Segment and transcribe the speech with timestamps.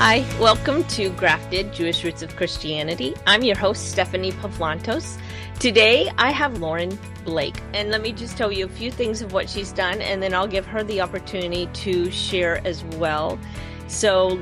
[0.00, 3.16] Hi, welcome to Grafted Jewish Roots of Christianity.
[3.26, 5.18] I'm your host, Stephanie Pavlantos.
[5.58, 9.32] Today, I have Lauren Blake, and let me just tell you a few things of
[9.32, 13.40] what she's done, and then I'll give her the opportunity to share as well.
[13.88, 14.40] So,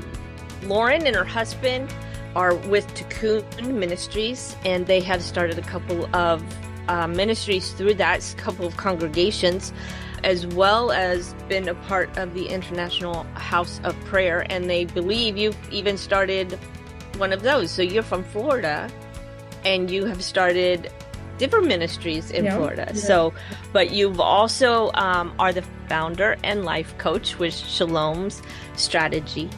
[0.61, 1.91] Lauren and her husband
[2.35, 6.43] are with Tikkun Ministries, and they have started a couple of
[6.87, 9.73] uh, ministries through that, a couple of congregations
[10.27, 14.45] as well as been a part of the International House of Prayer.
[14.49, 16.59] And they believe you've even started
[17.15, 17.71] one of those.
[17.71, 18.91] So you're from Florida
[19.63, 20.91] and you have started
[21.37, 22.87] different ministries in yeah, Florida.
[22.89, 22.99] Yeah.
[22.99, 23.33] So,
[23.71, 28.41] but you've also um, are the founder and life coach with Shalom's
[28.75, 29.49] Strategy.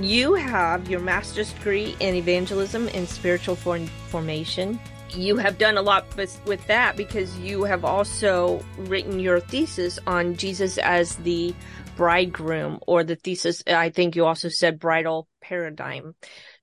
[0.00, 4.80] You have your master's degree in evangelism and spiritual form- formation
[5.10, 9.98] you have done a lot with, with that because you have also written your thesis
[10.06, 11.54] on Jesus as the
[11.96, 16.14] bridegroom, or the thesis, I think you also said bridal paradigm.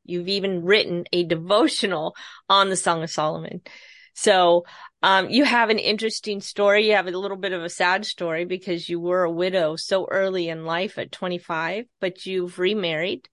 [0.03, 2.15] You've even written a devotional
[2.49, 3.61] on the Song of Solomon.
[4.13, 4.65] So,
[5.03, 6.87] um, you have an interesting story.
[6.87, 10.05] You have a little bit of a sad story because you were a widow so
[10.09, 13.27] early in life at 25, but you've remarried.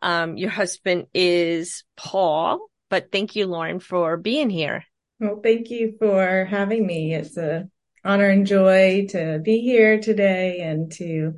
[0.00, 4.84] Um, your husband is Paul, but thank you, Lauren, for being here.
[5.18, 7.14] Well, thank you for having me.
[7.14, 7.66] It's a
[8.04, 11.32] honor and joy to be here today and to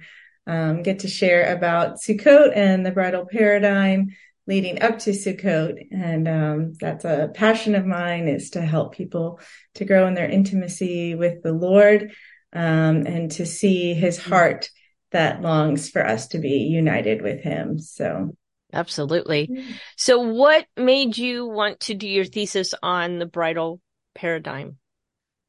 [0.49, 4.09] um, get to share about Sukkot and the bridal paradigm
[4.49, 5.77] leading up to Sukkot.
[5.93, 9.39] And um, that's a passion of mine is to help people
[9.77, 12.13] to grow in their intimacy with the Lord
[12.53, 14.71] um, and to see his heart
[15.13, 17.79] that longs for us to be united with him.
[17.79, 18.35] So
[18.75, 19.47] Absolutely.
[19.47, 19.65] Mm.
[19.97, 23.81] So, what made you want to do your thesis on the bridal
[24.15, 24.79] paradigm?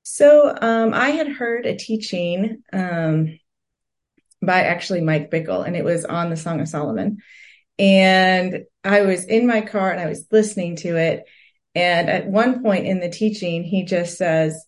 [0.04, 3.40] So, um, I had heard a teaching um,
[4.42, 7.18] by actually Mike Bickle, and it was on the Song of Solomon.
[7.80, 11.24] And I was in my car and I was listening to it.
[11.74, 14.64] And at one point in the teaching, he just says,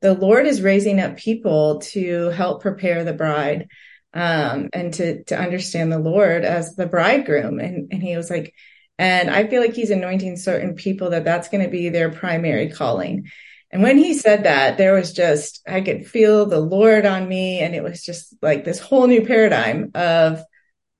[0.00, 3.68] The Lord is raising up people to help prepare the bride
[4.14, 7.60] um, and to to understand the Lord as the bridegroom.
[7.60, 8.54] And and he was like,
[8.98, 12.70] and I feel like he's anointing certain people that that's going to be their primary
[12.70, 13.30] calling.
[13.70, 17.60] And when he said that, there was just I could feel the Lord on me,
[17.60, 20.42] and it was just like this whole new paradigm of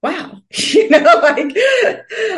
[0.02, 1.56] wow you know like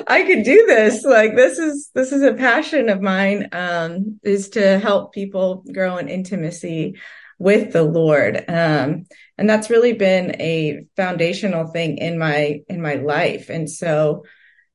[0.06, 4.50] i could do this like this is this is a passion of mine um is
[4.50, 6.96] to help people grow in intimacy
[7.38, 9.04] with the lord um
[9.36, 14.24] and that's really been a foundational thing in my in my life and so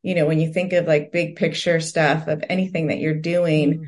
[0.02, 3.88] you know when you think of like big picture stuff of anything that you're doing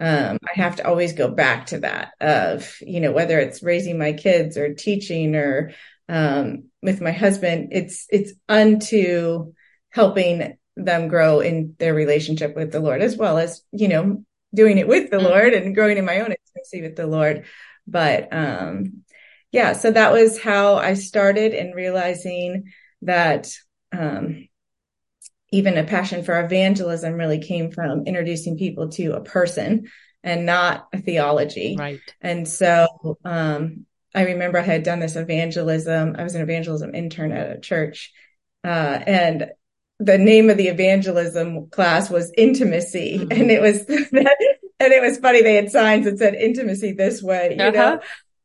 [0.00, 0.30] mm.
[0.30, 3.98] um, i have to always go back to that of you know whether it's raising
[3.98, 5.72] my kids or teaching or
[6.08, 9.52] um, with my husband it's it's unto
[9.90, 14.78] helping them grow in their relationship with the lord as well as you know doing
[14.78, 15.24] it with the mm.
[15.24, 17.44] lord and growing in my own intimacy with the lord
[17.86, 19.02] but um
[19.52, 22.72] yeah, so that was how I started in realizing
[23.02, 23.52] that
[23.92, 24.48] um,
[25.52, 29.90] even a passion for evangelism really came from introducing people to a person
[30.24, 31.76] and not a theology.
[31.78, 32.00] Right.
[32.22, 33.84] And so um,
[34.14, 36.16] I remember I had done this evangelism.
[36.18, 38.10] I was an evangelism intern at a church,
[38.64, 39.50] uh, and
[39.98, 43.32] the name of the evangelism class was intimacy, mm-hmm.
[43.32, 43.84] and it was
[44.82, 45.42] and it was funny.
[45.42, 47.70] They had signs that said intimacy this way, you uh-huh.
[47.70, 48.00] know.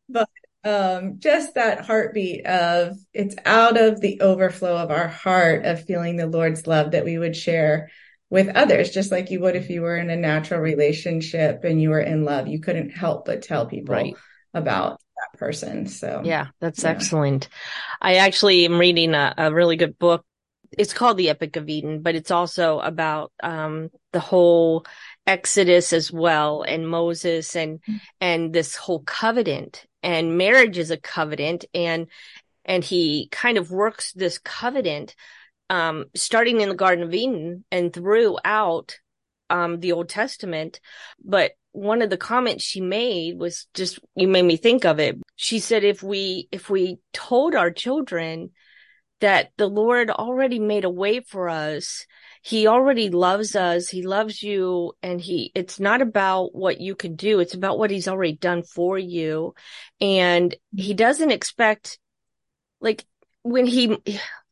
[0.09, 0.29] But
[0.63, 6.17] um, just that heartbeat of it's out of the overflow of our heart of feeling
[6.17, 7.89] the Lord's love that we would share
[8.29, 11.89] with others, just like you would if you were in a natural relationship and you
[11.89, 12.47] were in love.
[12.47, 14.15] You couldn't help but tell people right.
[14.53, 15.87] about that person.
[15.87, 16.89] So, yeah, that's yeah.
[16.89, 17.47] excellent.
[18.01, 20.25] I actually am reading a, a really good book
[20.77, 24.85] it's called the Epic of Eden, but it's also about um, the whole
[25.27, 27.97] Exodus as well and Moses and mm-hmm.
[28.21, 32.07] and this whole covenant and marriage is a covenant and
[32.63, 35.15] and he kind of works this covenant
[35.69, 38.97] um starting in the Garden of Eden and throughout
[39.49, 40.79] um the Old Testament
[41.23, 45.17] but one of the comments she made was just you made me think of it
[45.35, 48.51] she said if we if we told our children
[49.19, 52.05] that the Lord already made a way for us
[52.47, 53.89] he already loves us.
[53.89, 54.93] He loves you.
[55.03, 57.41] And he, it's not about what you can do.
[57.41, 59.53] It's about what he's already done for you.
[59.99, 61.99] And he doesn't expect,
[62.79, 63.05] like,
[63.41, 63.97] when he,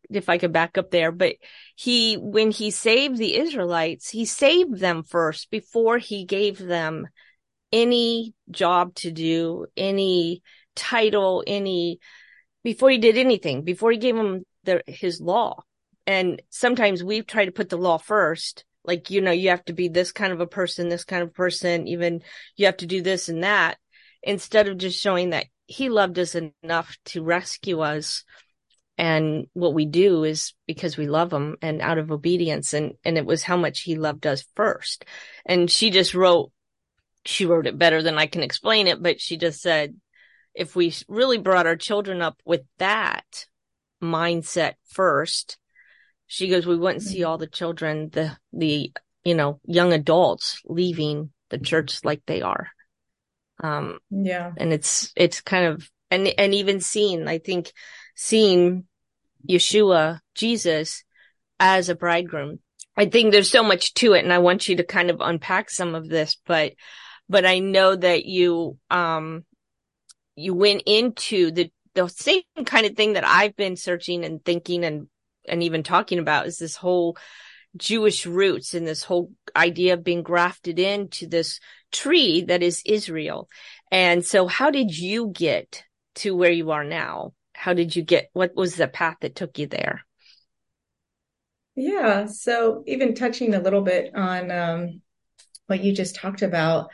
[0.10, 1.36] if I could back up there, but
[1.78, 7.08] he, when he saved the Israelites, he saved them first before he gave them
[7.72, 10.42] any job to do, any
[10.76, 12.00] title, any,
[12.62, 15.64] before he did anything, before he gave them their, his law.
[16.08, 18.66] And sometimes we try to put the law first.
[18.84, 21.34] Like, you know, you have to be this kind of a person, this kind of
[21.34, 22.22] person, even
[22.56, 23.78] you have to do this and that
[24.22, 28.24] instead of just showing that he loved us enough to rescue us.
[28.98, 32.74] And what we do is because we love him and out of obedience.
[32.74, 35.06] And and it was how much he loved us first.
[35.46, 36.52] And she just wrote
[37.26, 39.96] she wrote it better than I can explain it but she just said
[40.54, 43.46] if we really brought our children up with that
[44.02, 45.58] mindset first.
[46.28, 48.92] She goes we wouldn't see all the children the the
[49.24, 52.70] you know young adults leaving the church like they are.
[53.64, 54.52] Um yeah.
[54.58, 57.72] and it's it's kind of and and even seeing i think
[58.16, 58.86] seeing
[59.48, 61.04] Yeshua, Jesus,
[61.60, 62.60] as a bridegroom.
[62.98, 65.70] I think there's so much to it and I want you to kind of unpack
[65.70, 66.74] some of this, but,
[67.28, 69.44] but I know that you, um,
[70.36, 74.84] you went into the, the same kind of thing that I've been searching and thinking
[74.86, 75.08] and,
[75.48, 77.18] and even talking about is this whole
[77.76, 81.60] Jewish roots and this whole idea of being grafted into this
[81.92, 83.50] tree that is Israel.
[83.92, 85.84] And so how did you get
[86.16, 87.34] to where you are now?
[87.56, 90.06] how did you get what was the path that took you there
[91.76, 95.02] yeah so even touching a little bit on um,
[95.68, 96.92] what you just talked about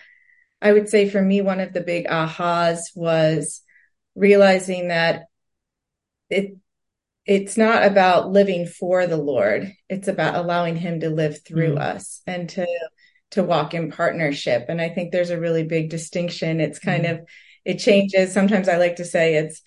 [0.61, 3.60] i would say for me one of the big ahas was
[4.15, 5.25] realizing that
[6.29, 6.57] it
[7.25, 11.97] it's not about living for the lord it's about allowing him to live through mm-hmm.
[11.97, 12.65] us and to
[13.31, 17.21] to walk in partnership and i think there's a really big distinction it's kind mm-hmm.
[17.21, 17.27] of
[17.63, 19.61] it changes sometimes i like to say it's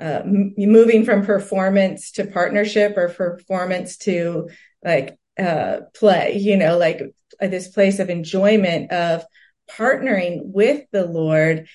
[0.00, 4.48] uh, moving from performance to partnership or performance to
[4.84, 7.02] like uh, play, you know, like
[7.40, 9.24] this place of enjoyment of
[9.70, 11.68] partnering with the Lord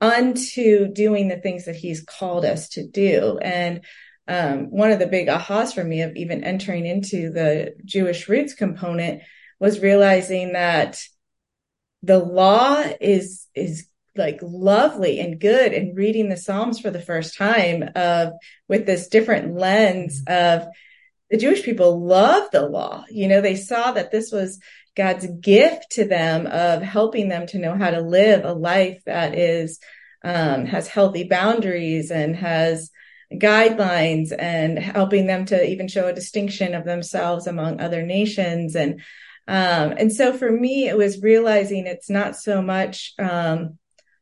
[0.00, 3.38] unto doing the things that He's called us to do.
[3.38, 3.84] And
[4.28, 8.54] um, one of the big ahas for me of even entering into the Jewish roots
[8.54, 9.22] component
[9.58, 11.00] was realizing that
[12.02, 13.86] the law is is
[14.16, 18.32] like lovely and good and reading the Psalms for the first time of
[18.68, 20.66] with this different lens of
[21.30, 23.04] the Jewish people love the law.
[23.08, 24.58] You know, they saw that this was
[24.96, 29.36] God's gift to them of helping them to know how to live a life that
[29.36, 29.78] is
[30.22, 32.90] um, has healthy boundaries and has
[33.32, 38.74] guidelines and helping them to even show a distinction of themselves among other nations.
[38.74, 39.00] And
[39.48, 43.78] um, and so for me it was realizing it's not so much um,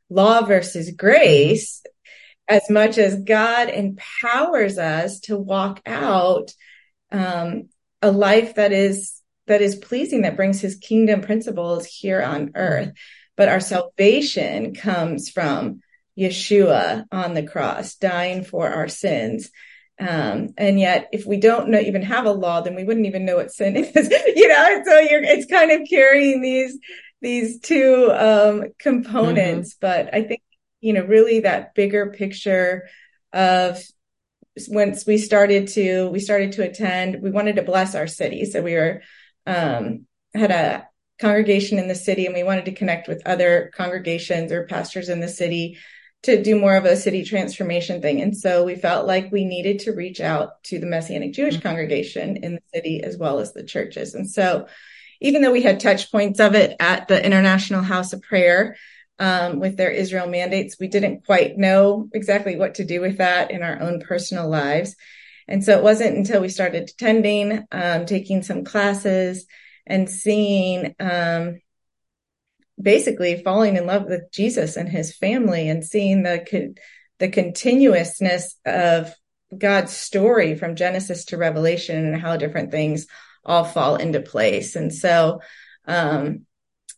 [0.08, 1.82] law versus grace
[2.46, 6.52] as much as God empowers us to walk out
[7.12, 7.68] um,
[8.00, 9.17] a life that is
[9.48, 12.92] that is pleasing, that brings His kingdom principles here on earth.
[13.36, 15.80] But our salvation comes from
[16.18, 19.50] Yeshua on the cross, dying for our sins.
[20.00, 23.24] Um, and yet, if we don't know, even have a law, then we wouldn't even
[23.24, 24.82] know what sin is, you know.
[24.84, 26.78] So you're, it's kind of carrying these
[27.20, 29.74] these two um, components.
[29.74, 29.78] Mm-hmm.
[29.80, 30.42] But I think,
[30.80, 32.88] you know, really that bigger picture
[33.32, 33.82] of
[34.68, 38.44] once we started to, we started to attend, we wanted to bless our city.
[38.44, 39.02] So we were,
[39.48, 40.88] um, had a
[41.20, 45.20] congregation in the city and we wanted to connect with other congregations or pastors in
[45.20, 45.78] the city
[46.22, 48.20] to do more of a city transformation thing.
[48.20, 51.62] And so we felt like we needed to reach out to the Messianic Jewish mm-hmm.
[51.62, 54.14] congregation in the city as well as the churches.
[54.14, 54.66] And so
[55.20, 58.76] even though we had touch points of it at the International House of Prayer
[59.18, 63.50] um, with their Israel mandates, we didn't quite know exactly what to do with that
[63.50, 64.94] in our own personal lives.
[65.48, 69.46] And so it wasn't until we started attending, um, taking some classes,
[69.86, 71.60] and seeing um,
[72.80, 76.74] basically falling in love with Jesus and his family, and seeing the
[77.18, 79.12] the continuousness of
[79.56, 83.06] God's story from Genesis to Revelation and how different things
[83.44, 84.76] all fall into place.
[84.76, 85.40] And so,
[85.86, 86.44] um,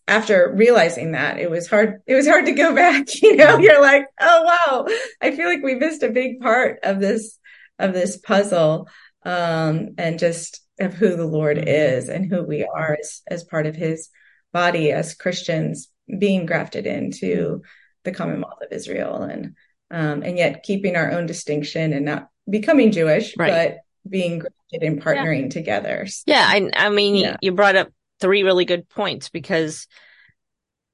[0.08, 3.06] after realizing that it was hard, it was hard to go back.
[3.22, 4.86] You know, you're like, oh wow,
[5.22, 7.38] I feel like we missed a big part of this
[7.80, 8.88] of this puzzle,
[9.24, 13.66] um, and just of who the Lord is and who we are as as part
[13.66, 14.08] of His
[14.52, 17.62] body as Christians, being grafted into
[18.04, 19.56] the Commonwealth of Israel, and
[19.90, 23.50] um, and yet keeping our own distinction and not becoming Jewish, right.
[23.50, 25.48] but being grafted and partnering yeah.
[25.48, 26.06] together.
[26.26, 27.36] Yeah, I, I mean, yeah.
[27.42, 27.88] you brought up
[28.20, 29.86] three really good points because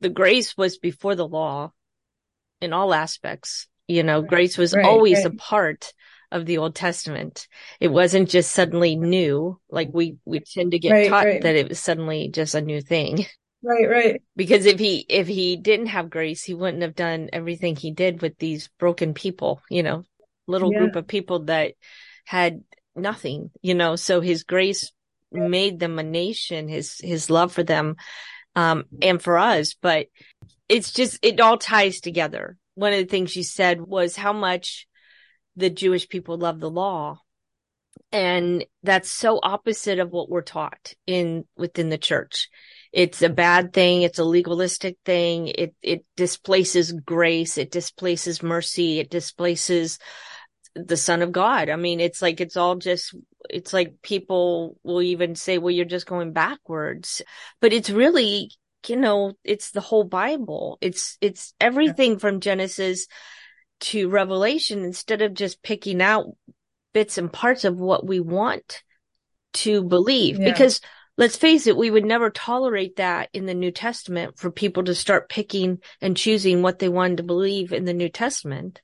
[0.01, 1.73] the grace was before the law
[2.61, 3.69] in all aspects.
[3.89, 4.29] You know, right.
[4.29, 5.93] grace was right, always a part
[6.33, 7.49] of the Old Testament.
[7.81, 11.81] It wasn't just suddenly new, like we we tend to get taught that it was
[11.81, 13.27] suddenly just a new thing.
[13.63, 14.23] Right, right.
[14.37, 18.23] Because if he if he didn't have grace, he wouldn't have done everything he did
[18.23, 20.05] with these broken people, you know,
[20.47, 20.79] little yeah.
[20.79, 21.73] group of people that
[22.25, 22.63] had
[22.95, 24.93] nothing, you know, so his grace
[25.33, 27.97] made them a nation, his, his love for them,
[28.55, 30.07] um, and for us, but
[30.69, 32.57] it's just, it all ties together.
[32.75, 34.87] One of the things you said was how much
[35.57, 37.21] the Jewish people love the law.
[38.13, 42.49] And that's so opposite of what we're taught in within the church.
[42.93, 44.03] It's a bad thing.
[44.03, 45.49] It's a legalistic thing.
[45.49, 47.59] It, it displaces grace.
[47.59, 49.01] It displaces mercy.
[49.01, 49.99] It displaces
[50.75, 51.69] the son of God.
[51.69, 53.15] I mean, it's like, it's all just,
[53.49, 57.23] it's like people will even say, well, you're just going backwards,
[57.61, 58.51] but it's really,
[58.87, 60.79] you know, it's the whole Bible.
[60.81, 62.19] It's, it's everything yeah.
[62.19, 63.07] from Genesis
[63.81, 66.27] to Revelation instead of just picking out
[66.93, 68.83] bits and parts of what we want
[69.53, 70.39] to believe.
[70.39, 70.51] Yeah.
[70.51, 70.81] Because
[71.19, 74.95] let's face it, we would never tolerate that in the New Testament for people to
[74.95, 78.81] start picking and choosing what they wanted to believe in the New Testament.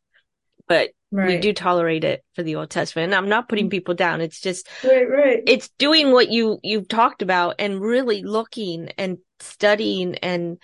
[0.69, 1.29] But right.
[1.29, 3.07] we do tolerate it for the Old Testament.
[3.07, 3.71] And I'm not putting mm-hmm.
[3.71, 4.21] people down.
[4.21, 5.43] It's just, right, right.
[5.47, 10.59] it's doing what you, you've talked about and really looking and studying and,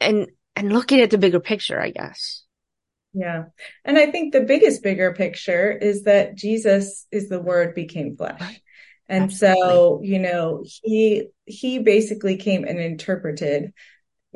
[0.00, 2.41] and, and looking at the bigger picture, I guess.
[3.14, 3.44] Yeah.
[3.84, 8.40] And I think the biggest bigger picture is that Jesus is the word became flesh.
[8.40, 8.60] Right.
[9.08, 9.60] And Absolutely.
[9.60, 13.72] so, you know, he he basically came and interpreted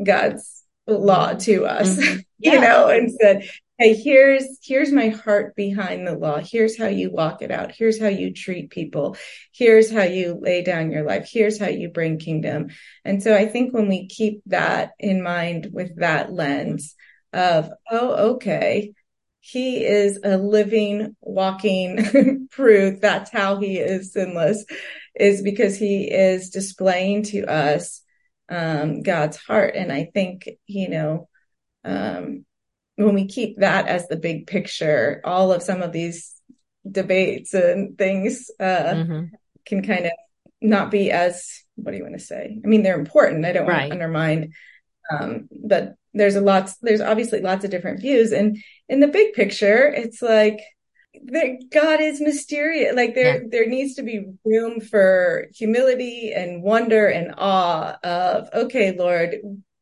[0.02, 2.21] God's law to us, mm-hmm.
[2.38, 2.52] yeah.
[2.52, 6.40] you know, and said, Hey, here's here's my heart behind the law.
[6.42, 7.73] Here's how you walk it out.
[7.73, 9.16] Here's how you treat people.
[9.52, 11.28] Here's how you lay down your life.
[11.30, 12.68] Here's how you bring kingdom.
[13.04, 16.95] And so I think when we keep that in mind with that lens,
[17.37, 18.95] of, oh, okay,
[19.40, 23.00] he is a living, walking proof.
[23.00, 24.64] That's how he is sinless,
[25.14, 28.02] is because he is displaying to us
[28.49, 29.75] um, God's heart.
[29.76, 31.28] And I think, you know,
[31.85, 32.45] um,
[32.97, 36.35] when we keep that as the big picture, all of some of these
[36.90, 39.25] debates and things uh, mm-hmm.
[39.64, 40.12] can kind of
[40.61, 42.59] not be as, what do you want to say?
[42.64, 43.45] I mean, they're important.
[43.45, 43.90] I don't right.
[43.90, 44.52] want to undermine
[45.11, 48.33] um, but there's a lot, there's obviously lots of different views.
[48.33, 48.57] And
[48.89, 50.61] in the big picture, it's like,
[51.25, 52.95] that God is mysterious.
[52.95, 53.49] Like there, yeah.
[53.51, 59.37] there needs to be room for humility and wonder and awe of, okay, Lord,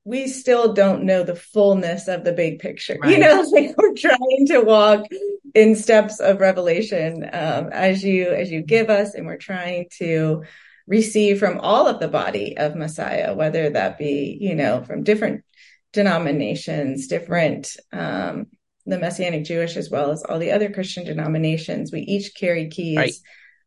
[0.04, 2.99] we still don't know the fullness of the big picture.
[3.00, 3.12] Right.
[3.12, 5.07] You know, like we're trying to walk
[5.54, 10.45] in steps of revelation, um, as you, as you give us, and we're trying to
[10.86, 15.44] receive from all of the body of Messiah, whether that be, you know, from different
[15.92, 18.46] denominations, different, um,
[18.84, 21.90] the Messianic Jewish as well as all the other Christian denominations.
[21.90, 23.14] We each carry keys, right.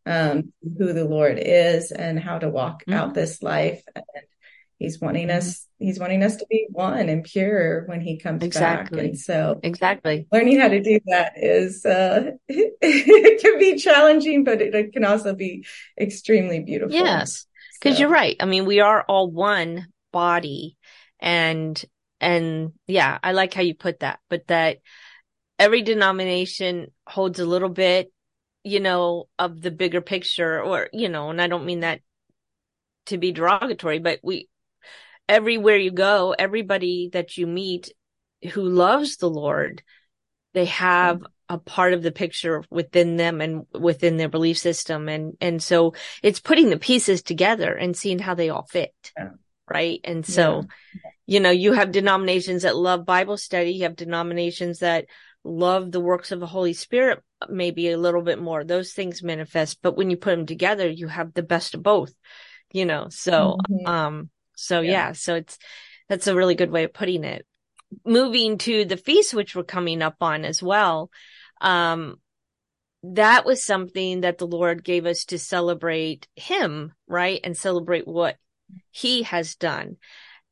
[0.05, 2.93] um, who the Lord is and how to walk mm-hmm.
[2.93, 3.81] out this life.
[3.95, 4.05] And
[4.77, 5.37] he's wanting mm-hmm.
[5.37, 8.97] us he's wanting us to be one and pure when he comes exactly.
[8.97, 14.43] back and so exactly learning how to do that is uh it can be challenging
[14.43, 15.65] but it, it, can also be
[15.99, 17.45] extremely beautiful yes
[17.79, 18.01] because so.
[18.01, 20.77] you're right i mean we are all one body
[21.19, 21.83] and
[22.19, 24.79] and yeah i like how you put that but that
[25.59, 28.11] every denomination holds a little bit
[28.63, 32.01] you know of the bigger picture or you know and i don't mean that
[33.05, 34.47] to be derogatory but we
[35.27, 37.91] everywhere you go, everybody that you meet
[38.53, 39.83] who loves the Lord,
[40.53, 45.07] they have a part of the picture within them and within their belief system.
[45.07, 48.93] And, and so it's putting the pieces together and seeing how they all fit.
[49.17, 49.29] Yeah.
[49.69, 49.99] Right.
[50.03, 51.11] And so, yeah.
[51.25, 53.71] you know, you have denominations that love Bible study.
[53.71, 55.05] You have denominations that
[55.43, 57.19] love the works of the Holy Spirit,
[57.49, 58.63] maybe a little bit more.
[58.63, 59.81] Those things manifest.
[59.81, 62.13] But when you put them together, you have the best of both,
[62.71, 63.87] you know, so, mm-hmm.
[63.87, 64.91] um, so yeah.
[64.91, 65.57] yeah, so it's,
[66.09, 67.45] that's a really good way of putting it.
[68.05, 71.09] Moving to the feast, which we're coming up on as well.
[71.61, 72.19] Um,
[73.03, 77.39] that was something that the Lord gave us to celebrate him, right?
[77.43, 78.35] And celebrate what
[78.91, 79.97] he has done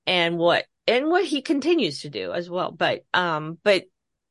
[0.08, 2.72] and what, and what he continues to do as well.
[2.72, 3.86] But, um, but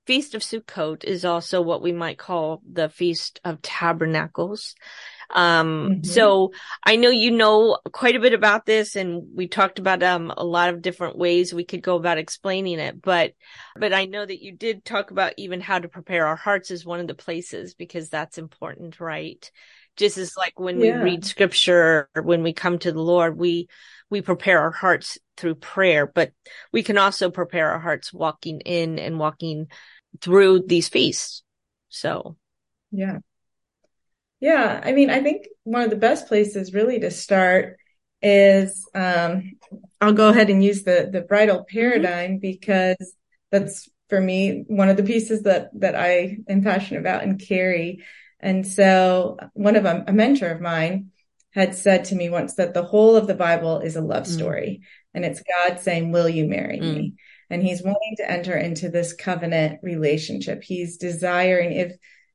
[0.06, 4.74] Feast of Sukkot is also what we might call the Feast of Tabernacles.
[5.30, 6.02] Um, mm-hmm.
[6.04, 6.52] so
[6.84, 10.44] I know you know quite a bit about this and we talked about, um, a
[10.44, 13.32] lot of different ways we could go about explaining it, but,
[13.76, 16.84] but I know that you did talk about even how to prepare our hearts as
[16.84, 19.50] one of the places because that's important, right?
[19.96, 20.98] Just as like when yeah.
[20.98, 23.68] we read scripture or when we come to the Lord, we,
[24.10, 26.32] we prepare our hearts through prayer, but
[26.72, 29.66] we can also prepare our hearts walking in and walking
[30.20, 31.42] through these feasts.
[31.88, 32.36] So.
[32.90, 33.18] Yeah.
[34.44, 37.78] Yeah, I mean, I think one of the best places really to start
[38.20, 39.52] is um,
[40.02, 41.78] I'll go ahead and use the the bridal mm-hmm.
[41.78, 42.40] paradigm mm-hmm.
[42.40, 43.14] because
[43.50, 48.04] that's for me one of the pieces that that I am passionate about and carry.
[48.38, 51.10] And so one of them, a mentor of mine
[51.52, 54.34] had said to me once that the whole of the Bible is a love mm.
[54.34, 54.86] story mm.
[55.14, 56.94] and it's God saying, will you marry mm.
[56.94, 57.14] me?
[57.48, 60.62] And he's wanting to enter into this covenant relationship.
[60.62, 61.92] He's desiring if,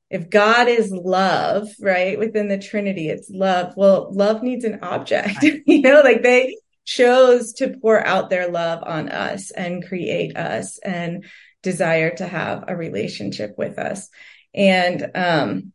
[0.10, 3.74] if God is love, right, within the Trinity, it's love.
[3.78, 8.84] Well, love needs an object, you know, like they chose to pour out their love
[8.84, 11.26] on us and create us and
[11.62, 14.10] desire to have a relationship with us.
[14.54, 15.74] And, um,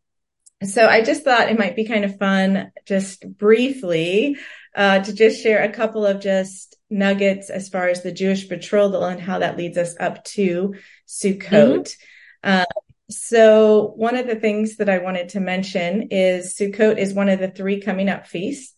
[0.65, 4.39] so I just thought it might be kind of fun, just briefly,
[4.75, 9.05] uh, to just share a couple of just nuggets as far as the Jewish betrothal
[9.05, 10.75] and how that leads us up to
[11.07, 11.41] Sukkot.
[11.51, 12.51] Mm-hmm.
[12.51, 12.65] Uh,
[13.11, 17.39] so one of the things that I wanted to mention is Sukkot is one of
[17.39, 18.75] the three coming up feasts,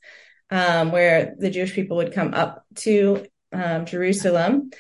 [0.51, 4.71] um, where the Jewish people would come up to um, Jerusalem.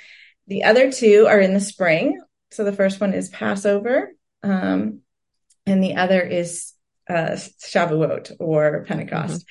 [0.46, 2.20] The other two are in the spring.
[2.50, 4.12] So the first one is Passover,
[4.42, 5.00] um,
[5.66, 6.72] and the other is
[7.08, 9.44] uh, Shavuot or Pentecost.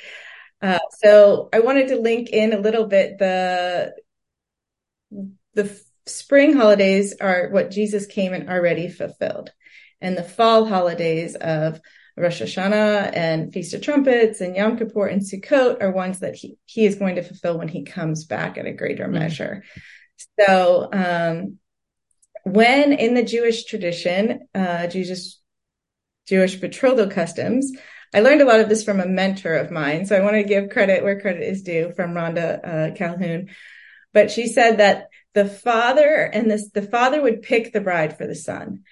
[0.62, 0.75] Mm-hmm.
[0.75, 3.94] Uh, so I wanted to link in a little bit the
[5.54, 9.52] the spring holidays are what Jesus came and already fulfilled,
[10.02, 11.80] and the fall holidays of
[12.18, 16.58] Rosh Hashanah and Feast of Trumpets and Yom Kippur and Sukkot are ones that he,
[16.66, 19.14] he is going to fulfill when he comes back at a greater mm-hmm.
[19.14, 19.64] measure.
[20.40, 21.60] So, um,
[22.44, 25.42] when in the Jewish tradition, uh, Jesus
[26.28, 27.72] Jewish betrothal customs.
[28.14, 30.06] I learned a lot of this from a mentor of mine.
[30.06, 33.50] So I want to give credit where credit is due from Rhonda uh, Calhoun.
[34.14, 38.25] But she said that the father and this, the father would pick the bride for
[38.25, 38.84] the son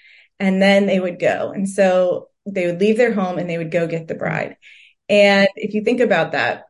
[0.44, 1.52] and then they would go.
[1.52, 4.58] And so they would leave their home and they would go get the bride.
[5.08, 6.66] And if you think about that,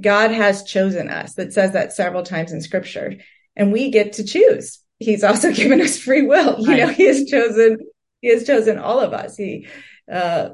[0.00, 1.34] God has chosen us.
[1.34, 3.16] That says that several times in scripture
[3.56, 4.78] and we get to choose.
[4.98, 6.56] He's also given us free will.
[6.60, 6.78] You right.
[6.78, 7.78] know, he has chosen
[8.20, 9.36] he has chosen all of us.
[9.36, 9.66] He,
[10.10, 10.50] uh,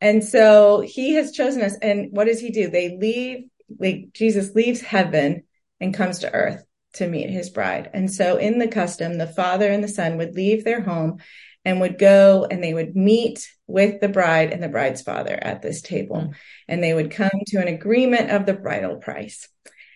[0.00, 1.76] and so he has chosen us.
[1.80, 2.68] And what does he do?
[2.68, 5.44] They leave, like Jesus leaves heaven
[5.80, 6.62] and comes to earth
[6.94, 7.90] to meet his bride.
[7.92, 11.18] And so in the custom, the father and the son would leave their home
[11.64, 15.62] and would go and they would meet with the bride and the bride's father at
[15.62, 16.16] this table.
[16.16, 16.34] Mm.
[16.68, 19.48] And they would come to an agreement of the bridal price.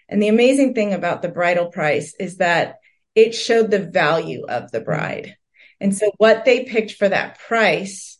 [0.08, 2.76] And the amazing thing about the bridal price is that
[3.14, 5.36] it showed the value of the bride.
[5.80, 8.18] And so what they picked for that price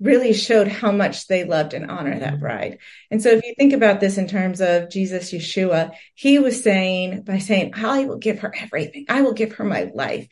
[0.00, 2.78] really showed how much they loved and honored that bride.
[3.10, 7.22] And so if you think about this in terms of Jesus, Yeshua, he was saying
[7.22, 9.06] by saying, I will give her everything.
[9.08, 10.28] I will give her my life.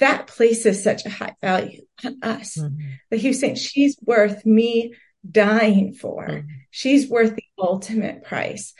[0.00, 2.76] That places such a high value on us mm-hmm.
[3.10, 4.94] that he was saying she's worth me
[5.28, 6.26] dying for.
[6.26, 6.48] Mm-hmm.
[6.70, 8.74] She's worth the ultimate price.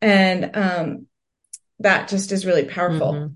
[0.00, 1.06] And, um,
[1.82, 3.12] that just is really powerful.
[3.12, 3.34] Mm-hmm.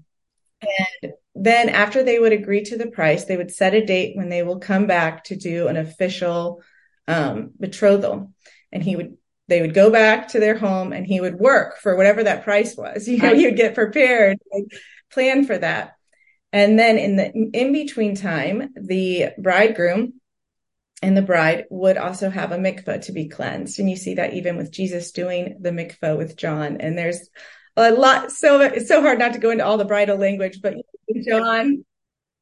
[1.02, 4.28] And then after they would agree to the price, they would set a date when
[4.28, 6.62] they will come back to do an official
[7.06, 8.32] um, betrothal.
[8.72, 9.16] And he would,
[9.48, 12.76] they would go back to their home and he would work for whatever that price
[12.76, 13.06] was.
[13.08, 14.38] You know, you'd get prepared,
[15.10, 15.96] plan for that.
[16.56, 20.14] And then in the in between time, the bridegroom
[21.02, 23.78] and the bride would also have a mikvah to be cleansed.
[23.78, 26.78] And you see that even with Jesus doing the mikvah with John.
[26.80, 27.28] And there's
[27.76, 28.32] a lot.
[28.32, 30.76] So it's so hard not to go into all the bridal language, but
[31.28, 31.84] John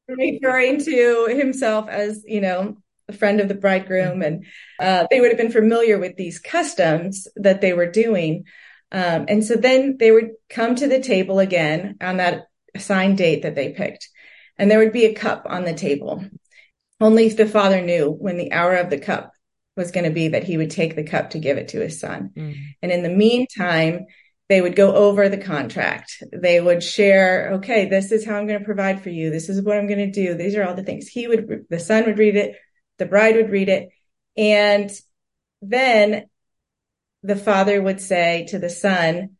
[0.07, 2.77] referring to himself as, you know,
[3.09, 4.45] a friend of the bridegroom and
[4.79, 8.45] uh, they would have been familiar with these customs that they were doing.
[8.93, 13.43] Um, and so then they would come to the table again on that assigned date
[13.43, 14.09] that they picked.
[14.57, 16.23] And there would be a cup on the table.
[16.99, 19.31] Only the father knew when the hour of the cup
[19.75, 21.99] was going to be that he would take the cup to give it to his
[21.99, 22.31] son.
[22.35, 22.55] Mm.
[22.81, 24.05] And in the meantime,
[24.47, 26.23] they would go over the contract.
[26.31, 29.31] They would share, okay, this is how I'm going to provide for you.
[29.31, 30.35] This is what I'm going to do.
[30.35, 31.07] These are all the things.
[31.07, 32.55] He would, the son would read it.
[32.97, 33.89] The bride would read it.
[34.37, 34.91] And
[35.61, 36.25] then
[37.23, 39.34] the father would say to the son,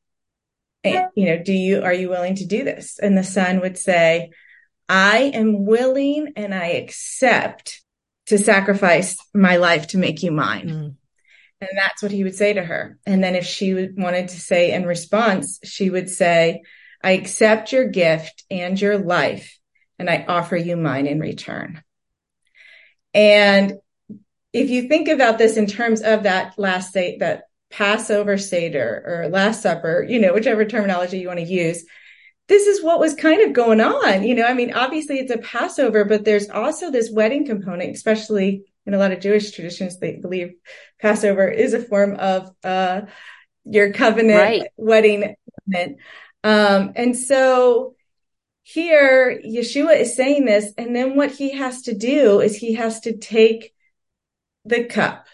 [1.15, 2.99] you know, do you, are you willing to do this?
[2.99, 4.31] And the son would say,
[4.87, 7.81] I am willing and I accept
[8.27, 10.67] to sacrifice my life to make you mine.
[10.67, 10.95] Mm.
[11.61, 12.97] And that's what he would say to her.
[13.05, 16.61] And then if she wanted to say in response, she would say,
[17.03, 19.57] I accept your gift and your life,
[19.97, 21.83] and I offer you mine in return.
[23.13, 23.73] And
[24.53, 29.30] if you think about this in terms of that last say, that Passover Seder or
[29.30, 31.84] Last Supper, you know, whichever terminology you want to use,
[32.47, 34.23] this is what was kind of going on.
[34.23, 38.65] You know, I mean, obviously it's a Passover, but there's also this wedding component, especially
[38.86, 40.54] in a lot of Jewish traditions, they believe
[41.01, 43.01] Passover is a form of uh,
[43.63, 44.63] your covenant right.
[44.78, 45.36] wedding.
[46.43, 47.95] Um, and so
[48.62, 52.99] here, Yeshua is saying this, and then what he has to do is he has
[53.01, 53.73] to take
[54.65, 55.24] the cup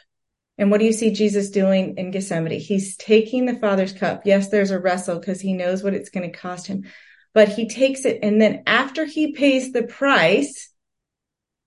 [0.62, 2.60] And what do you see Jesus doing in Gethsemane?
[2.60, 4.22] He's taking the Father's cup.
[4.26, 6.86] Yes, there's a wrestle because he knows what it's going to cost him,
[7.34, 8.20] but he takes it.
[8.22, 10.70] And then after he pays the price,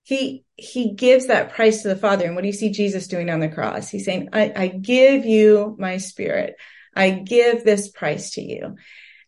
[0.03, 2.23] he, he gives that price to the Father.
[2.23, 3.89] And what do you see Jesus doing on the cross?
[3.89, 6.55] He's saying, I, I give you my spirit.
[6.95, 8.77] I give this price to you.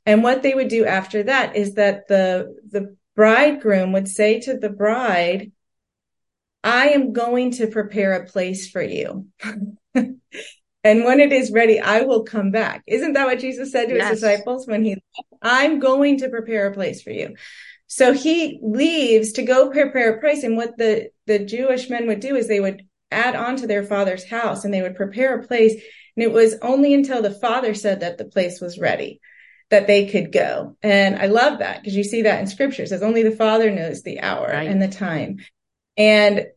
[0.06, 4.58] And what they would do after that is that the, the bridegroom would say to
[4.58, 5.52] the bride,
[6.64, 9.28] I am going to prepare a place for you.
[9.94, 10.20] and
[10.84, 12.84] when it is ready, I will come back.
[12.88, 14.10] Isn't that what Jesus said to yes.
[14.10, 15.28] his disciples when he left?
[15.42, 17.36] I'm going to prepare a place for you.
[17.88, 20.44] So he leaves to go prepare a place.
[20.44, 23.84] And what the, the Jewish men would do is they would add on to their
[23.84, 25.74] father's house and they would prepare a place.
[25.74, 29.22] And it was only until the father said that the place was ready
[29.70, 30.78] that they could go.
[30.82, 32.84] And I love that because you see that in scripture.
[32.84, 34.68] It says only the father knows the hour right.
[34.68, 35.38] and the time.
[35.98, 36.48] And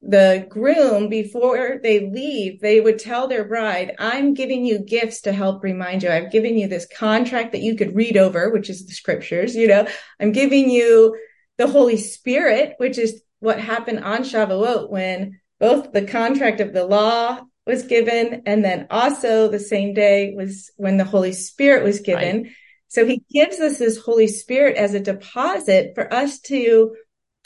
[0.00, 5.32] the groom, before they leave, they would tell their bride, I'm giving you gifts to
[5.32, 6.10] help remind you.
[6.10, 9.66] I've given you this contract that you could read over, which is the scriptures, you
[9.66, 9.86] know,
[10.20, 11.16] I'm giving you
[11.56, 16.84] the Holy Spirit, which is what happened on Shavuot when both the contract of the
[16.84, 22.00] law was given and then also the same day was when the Holy Spirit was
[22.00, 22.44] given.
[22.44, 22.52] Right.
[22.88, 26.94] So he gives us this Holy Spirit as a deposit for us to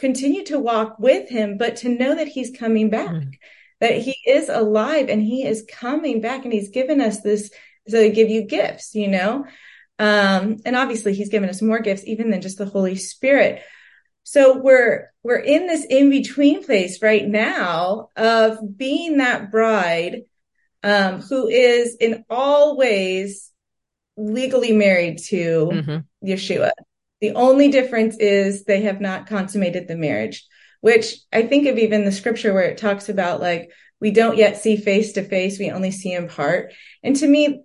[0.03, 3.31] continue to walk with him, but to know that he's coming back, mm-hmm.
[3.81, 7.53] that he is alive and he is coming back and he's given us this,
[7.87, 9.47] so they give you gifts, you know?
[10.01, 13.63] Um, and obviously he's given us more gifts even than just the Holy Spirit.
[14.25, 20.23] So we're, we're in this in between place right now of being that bride,
[20.83, 23.53] um, who is in all ways
[24.17, 26.29] legally married to mm-hmm.
[26.29, 26.73] Yeshua.
[27.23, 30.45] The only difference is they have not consummated the marriage,
[30.81, 34.57] which I think of even the scripture where it talks about like, we don't yet
[34.57, 35.57] see face to face.
[35.57, 36.73] We only see in part.
[37.05, 37.63] And to me,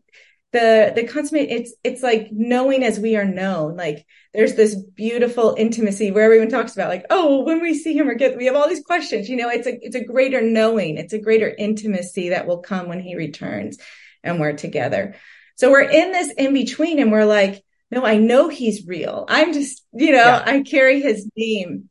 [0.54, 3.76] the, the consummate, it's, it's like knowing as we are known.
[3.76, 8.08] Like there's this beautiful intimacy where everyone talks about like, oh, when we see him
[8.08, 10.98] or get, we have all these questions, you know, it's a, it's a greater knowing.
[10.98, 13.80] It's a greater intimacy that will come when he returns
[14.24, 15.15] and we're together.
[15.56, 19.26] So we're in this in between and we're like, no, I know he's real.
[19.30, 20.43] I'm just, you know, yeah.
[20.45, 21.89] I carry his name.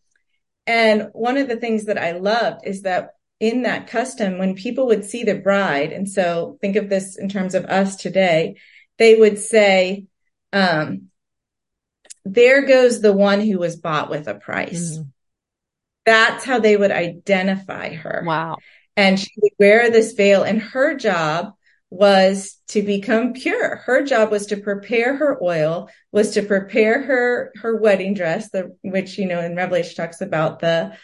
[0.67, 4.87] And one of the things that I loved is that in that custom, when people
[4.87, 8.57] would see the bride, and so think of this in terms of us today,
[8.99, 10.07] they would say,
[10.53, 11.09] um,
[12.25, 14.99] there goes the one who was bought with a price.
[14.99, 15.11] Mm.
[16.05, 18.23] That's how they would identify her.
[18.27, 18.57] Wow.
[18.97, 21.53] And she would wear this veil and her job
[21.91, 23.77] was to become pure.
[23.77, 28.77] Her job was to prepare her oil, was to prepare her, her wedding dress, the,
[28.83, 30.97] which, you know, in Revelation talks about the,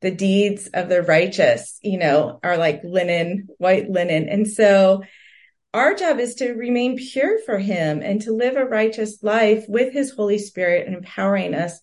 [0.00, 4.28] the deeds of the righteous, you know, are like linen, white linen.
[4.28, 5.02] And so
[5.74, 9.92] our job is to remain pure for him and to live a righteous life with
[9.92, 11.80] his Holy Spirit and empowering us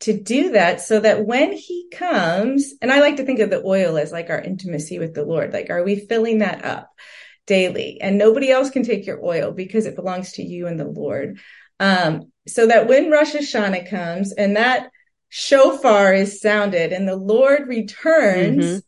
[0.00, 3.62] to do that so that when he comes, and I like to think of the
[3.64, 6.90] oil as like our intimacy with the Lord, like, are we filling that up?
[7.46, 10.86] Daily and nobody else can take your oil because it belongs to you and the
[10.86, 11.38] Lord.
[11.80, 14.90] Um, so that when Rosh Hashanah comes and that
[15.28, 18.78] shofar is sounded and the Lord returns, mm-hmm.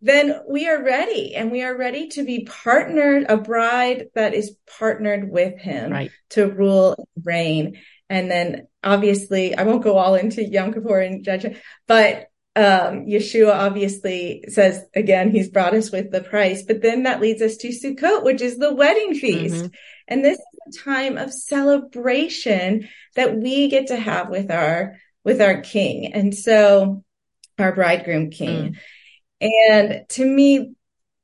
[0.00, 4.56] then we are ready and we are ready to be partnered, a bride that is
[4.78, 6.10] partnered with him right.
[6.30, 7.78] to rule and reign.
[8.08, 13.54] And then obviously I won't go all into Yom Kippur and judgment, but um, Yeshua
[13.54, 17.68] obviously says again, he's brought us with the price, but then that leads us to
[17.68, 19.54] Sukkot, which is the wedding feast.
[19.54, 19.66] Mm-hmm.
[20.08, 25.40] And this is a time of celebration that we get to have with our, with
[25.40, 26.12] our king.
[26.12, 27.04] And so
[27.58, 28.76] our bridegroom king.
[29.40, 29.60] Mm.
[29.70, 30.74] And to me,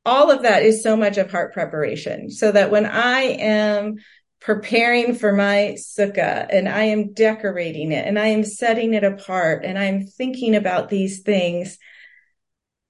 [0.04, 3.96] all of that is so much of heart preparation so that when I am
[4.46, 9.64] preparing for my sukkah and I am decorating it and I am setting it apart
[9.64, 11.78] and I'm thinking about these things.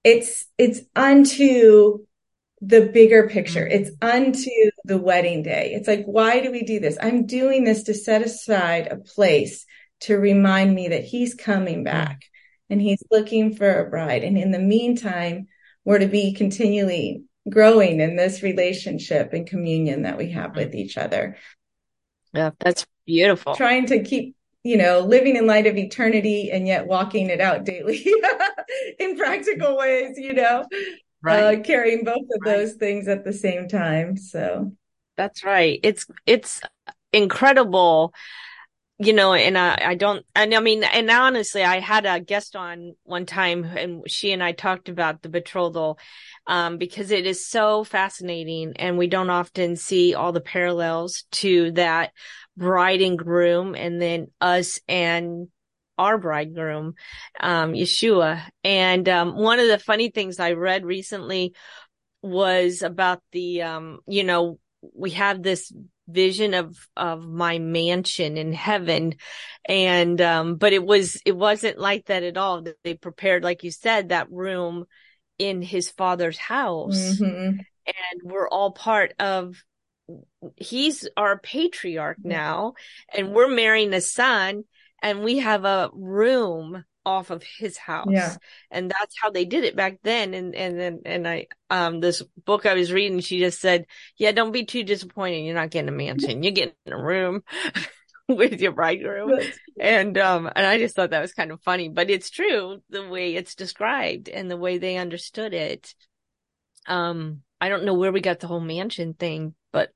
[0.03, 2.05] It's, it's unto
[2.61, 3.65] the bigger picture.
[3.65, 3.81] Mm-hmm.
[3.85, 4.51] It's unto
[4.85, 5.71] the wedding day.
[5.73, 6.95] It's like, why do we do this?
[7.01, 9.65] I'm doing this to set aside a place
[10.01, 12.21] to remind me that he's coming back
[12.69, 14.23] and he's looking for a bride.
[14.23, 15.47] And in the meantime,
[15.83, 20.97] we're to be continually growing in this relationship and communion that we have with each
[20.97, 21.37] other.
[22.33, 23.55] Yeah, that's beautiful.
[23.55, 27.63] Trying to keep, you know, living in light of eternity and yet walking it out
[27.63, 28.05] daily
[28.99, 30.77] in practical ways, you know, uh,
[31.21, 31.59] right.
[31.59, 32.57] Uh, carrying both of right.
[32.57, 34.17] those things at the same time.
[34.17, 34.71] So
[35.15, 35.79] that's right.
[35.83, 36.61] It's, it's
[37.13, 38.13] incredible
[38.99, 42.55] you know, and I, I don't, and I mean, and honestly, I had a guest
[42.55, 45.99] on one time and she and I talked about the betrothal,
[46.47, 51.71] um, because it is so fascinating and we don't often see all the parallels to
[51.71, 52.11] that
[52.55, 55.49] bride and groom and then us and
[55.97, 56.93] our bridegroom,
[57.39, 58.41] um, Yeshua.
[58.63, 61.53] And, um, one of the funny things I read recently
[62.21, 64.59] was about the, um, you know,
[64.95, 65.73] we have this
[66.07, 69.13] vision of of my mansion in heaven
[69.67, 73.71] and um but it was it wasn't like that at all they prepared like you
[73.71, 74.85] said that room
[75.39, 77.59] in his father's house mm-hmm.
[77.85, 79.55] and we're all part of
[80.55, 82.73] he's our patriarch now
[83.13, 84.63] and we're marrying a son
[85.01, 88.09] and we have a room off of his house.
[88.09, 88.35] Yeah.
[88.69, 90.33] And that's how they did it back then.
[90.33, 93.85] And, and then, and I, um, this book I was reading, she just said,
[94.17, 95.45] yeah, don't be too disappointed.
[95.45, 96.43] You're not getting a mansion.
[96.43, 97.43] You're getting a room
[98.35, 99.39] with your bridegroom.
[99.79, 103.07] And, um, and I just thought that was kind of funny, but it's true the
[103.07, 105.93] way it's described and the way they understood it.
[106.87, 109.91] Um, I don't know where we got the whole mansion thing, but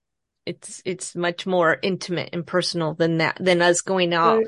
[0.45, 4.39] it's, it's much more intimate and personal than that, than us going off.
[4.39, 4.47] Right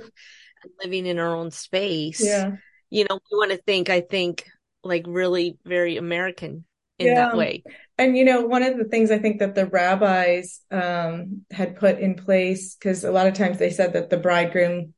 [0.83, 2.23] living in our own space.
[2.23, 2.53] Yeah.
[2.89, 4.47] You know, we want to think, I think,
[4.83, 6.65] like really very American
[6.99, 7.15] in yeah.
[7.15, 7.63] that way.
[7.97, 11.99] And you know, one of the things I think that the rabbis um, had put
[11.99, 14.93] in place, because a lot of times they said that the bridegroom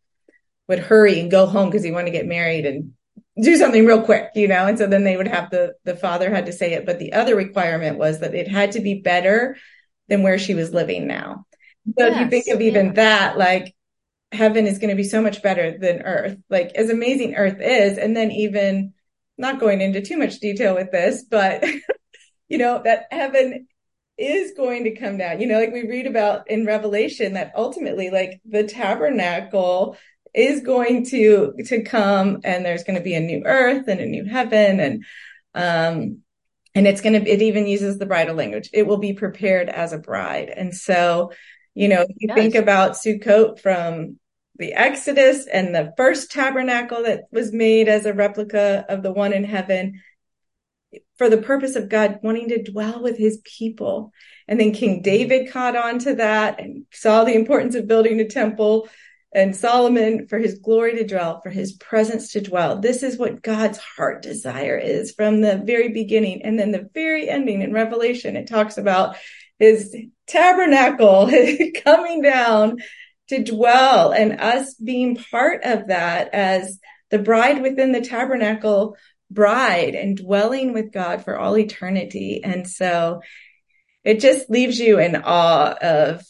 [0.68, 2.94] would hurry and go home because he wanted to get married and
[3.42, 4.66] do something real quick, you know.
[4.66, 7.14] And so then they would have the the father had to say it, but the
[7.14, 9.58] other requirement was that it had to be better
[10.08, 11.46] than where she was living now.
[11.98, 12.94] So yes, if you think of even yeah.
[12.94, 13.76] that, like
[14.32, 16.38] heaven is going to be so much better than earth.
[16.50, 18.94] Like as amazing earth is, and then even
[19.38, 21.64] not going into too much detail with this, but
[22.48, 23.68] you know, that heaven
[24.18, 25.42] is going to come down.
[25.42, 29.98] You know, like we read about in Revelation that ultimately like the tabernacle
[30.34, 34.06] is going to to come and there's going to be a new earth and a
[34.06, 35.06] new heaven and
[35.54, 36.20] um
[36.74, 38.70] and it's going to it even uses the bridal language.
[38.74, 40.50] It will be prepared as a bride.
[40.50, 41.32] And so
[41.74, 42.38] you know, if you yes.
[42.38, 44.18] think about Sukkot from
[44.58, 49.34] the Exodus and the first tabernacle that was made as a replica of the one
[49.34, 50.02] in heaven
[51.18, 54.12] for the purpose of God wanting to dwell with his people.
[54.48, 58.28] And then King David caught on to that and saw the importance of building a
[58.28, 58.90] temple
[59.34, 62.80] and Solomon for his glory to dwell, for his presence to dwell.
[62.80, 66.44] This is what God's heart desire is from the very beginning.
[66.44, 69.18] And then the very ending in Revelation, it talks about
[69.60, 69.96] his
[70.28, 71.30] tabernacle
[71.84, 72.78] coming down
[73.30, 76.80] to dwell and us being part of that as
[77.12, 78.96] the bride within the tabernacle
[79.30, 82.42] bride and dwelling with God for all eternity.
[82.44, 83.22] And so
[84.04, 86.24] it just leaves you in awe of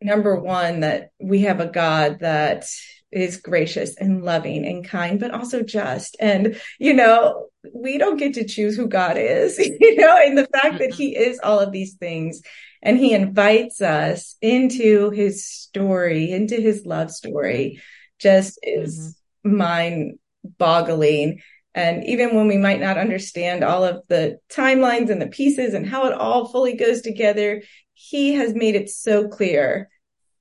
[0.00, 2.66] number one, that we have a God that
[3.10, 6.16] is gracious and loving and kind, but also just.
[6.20, 10.46] And, you know, we don't get to choose who God is, you know, and the
[10.46, 12.42] fact that he is all of these things
[12.82, 17.80] and he invites us into his story, into his love story,
[18.18, 19.56] just is mm-hmm.
[19.56, 20.18] mind
[20.58, 21.42] boggling.
[21.78, 25.86] And even when we might not understand all of the timelines and the pieces and
[25.86, 27.62] how it all fully goes together,
[27.94, 29.88] he has made it so clear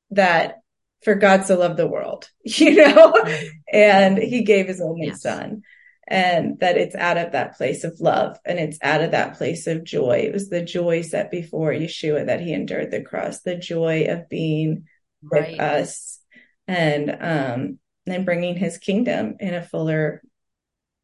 [0.09, 0.55] that
[1.03, 3.47] for God so loved the world, you know, mm-hmm.
[3.71, 5.21] and he gave his only yes.
[5.21, 5.61] son
[6.07, 9.67] and that it's out of that place of love and it's out of that place
[9.67, 10.23] of joy.
[10.23, 14.27] It was the joy set before Yeshua that he endured the cross, the joy of
[14.27, 14.85] being
[15.21, 15.51] right.
[15.51, 16.19] with us
[16.67, 20.23] and um and bringing his kingdom in a fuller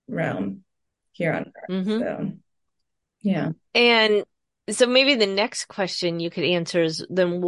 [0.08, 0.64] realm
[1.12, 1.70] here on earth.
[1.70, 2.00] Mm-hmm.
[2.00, 2.32] So
[3.22, 3.50] yeah.
[3.74, 4.24] And
[4.70, 7.42] so maybe the next question you could answer is then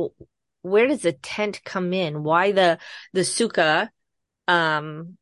[0.61, 2.23] where does the tent come in?
[2.23, 2.79] Why the
[3.13, 3.89] the sukkah
[4.47, 5.17] um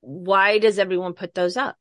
[0.00, 1.76] why does everyone put those up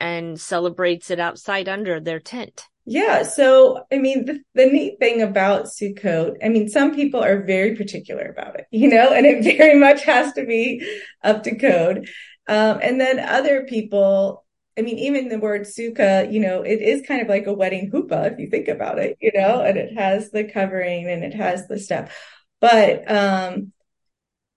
[0.00, 2.64] and celebrates it outside under their tent?
[2.84, 3.22] Yeah.
[3.22, 7.76] So, I mean, the, the, neat thing about Sukkot, I mean, some people are very
[7.76, 10.84] particular about it, you know, and it very much has to be
[11.22, 12.08] up to code.
[12.48, 14.44] Um, and then other people,
[14.78, 17.90] I mean, even the word sukkah, you know, it is kind of like a wedding
[17.90, 21.34] huppah if you think about it, you know, and it has the covering and it
[21.34, 22.16] has the stuff.
[22.60, 23.72] But, um,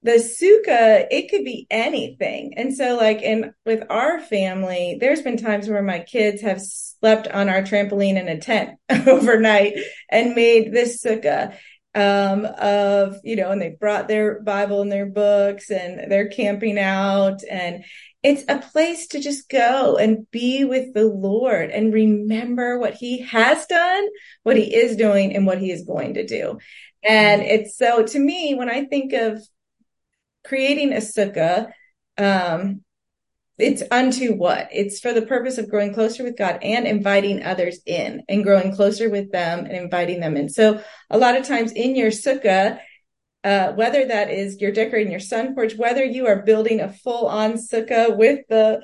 [0.05, 2.53] the sukkah, it could be anything.
[2.57, 7.27] And so like in with our family, there's been times where my kids have slept
[7.27, 9.73] on our trampoline in a tent overnight
[10.09, 11.57] and made this sukkah
[11.95, 16.77] um, of, you know, and they brought their Bible and their books and they're camping
[16.77, 17.85] out and
[18.21, 23.19] it's a place to just go and be with the Lord and remember what he
[23.19, 24.07] has done,
[24.41, 26.57] what he is doing and what he is going to do.
[27.03, 29.41] And it's so to me, when I think of
[30.43, 31.71] creating a sukkah,
[32.17, 32.81] um,
[33.57, 34.67] it's unto what?
[34.71, 38.75] It's for the purpose of growing closer with God and inviting others in and growing
[38.75, 40.49] closer with them and inviting them in.
[40.49, 42.79] So a lot of times in your sukkah,
[43.43, 47.27] uh, whether that is you're decorating your sun porch, whether you are building a full
[47.27, 48.81] on sukkah with the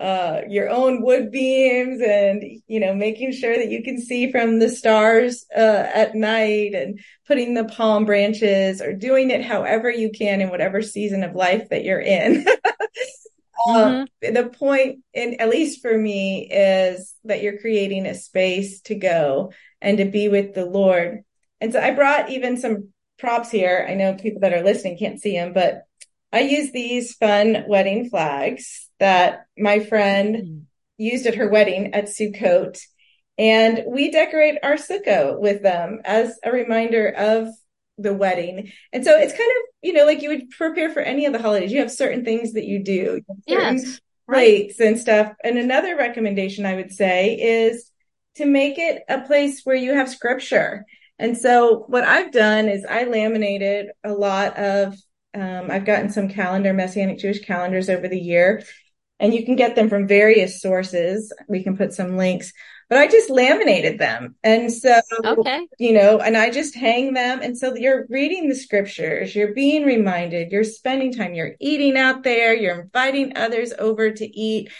[0.00, 4.58] uh, your own wood beams and you know making sure that you can see from
[4.58, 10.10] the stars uh, at night and putting the palm branches or doing it however you
[10.10, 12.46] can in whatever season of life that you're in
[13.68, 14.34] uh, mm-hmm.
[14.34, 19.52] the point in at least for me is that you're creating a space to go
[19.80, 21.22] and to be with the lord
[21.60, 25.20] and so i brought even some props here i know people that are listening can't
[25.20, 25.84] see them but
[26.32, 30.62] I use these fun wedding flags that my friend mm.
[30.96, 32.80] used at her wedding at Sukkot.
[33.36, 37.48] And we decorate our sukkah with them as a reminder of
[37.96, 38.70] the wedding.
[38.92, 41.40] And so it's kind of, you know, like you would prepare for any of the
[41.40, 41.72] holidays.
[41.72, 44.88] You have certain things that you do, yes, plates right.
[44.88, 45.32] and stuff.
[45.42, 47.90] And another recommendation I would say is
[48.36, 50.84] to make it a place where you have scripture.
[51.18, 54.96] And so what I've done is I laminated a lot of
[55.34, 58.64] um, I've gotten some calendar, Messianic Jewish calendars over the year,
[59.20, 61.32] and you can get them from various sources.
[61.48, 62.52] We can put some links,
[62.90, 64.34] but I just laminated them.
[64.42, 65.68] And so, okay.
[65.78, 67.40] you know, and I just hang them.
[67.40, 72.24] And so you're reading the scriptures, you're being reminded, you're spending time, you're eating out
[72.24, 74.72] there, you're inviting others over to eat.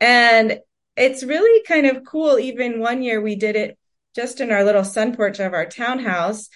[0.00, 0.60] And
[0.96, 2.38] it's really kind of cool.
[2.38, 3.76] Even one year we did it
[4.14, 6.48] just in our little sun porch of our townhouse.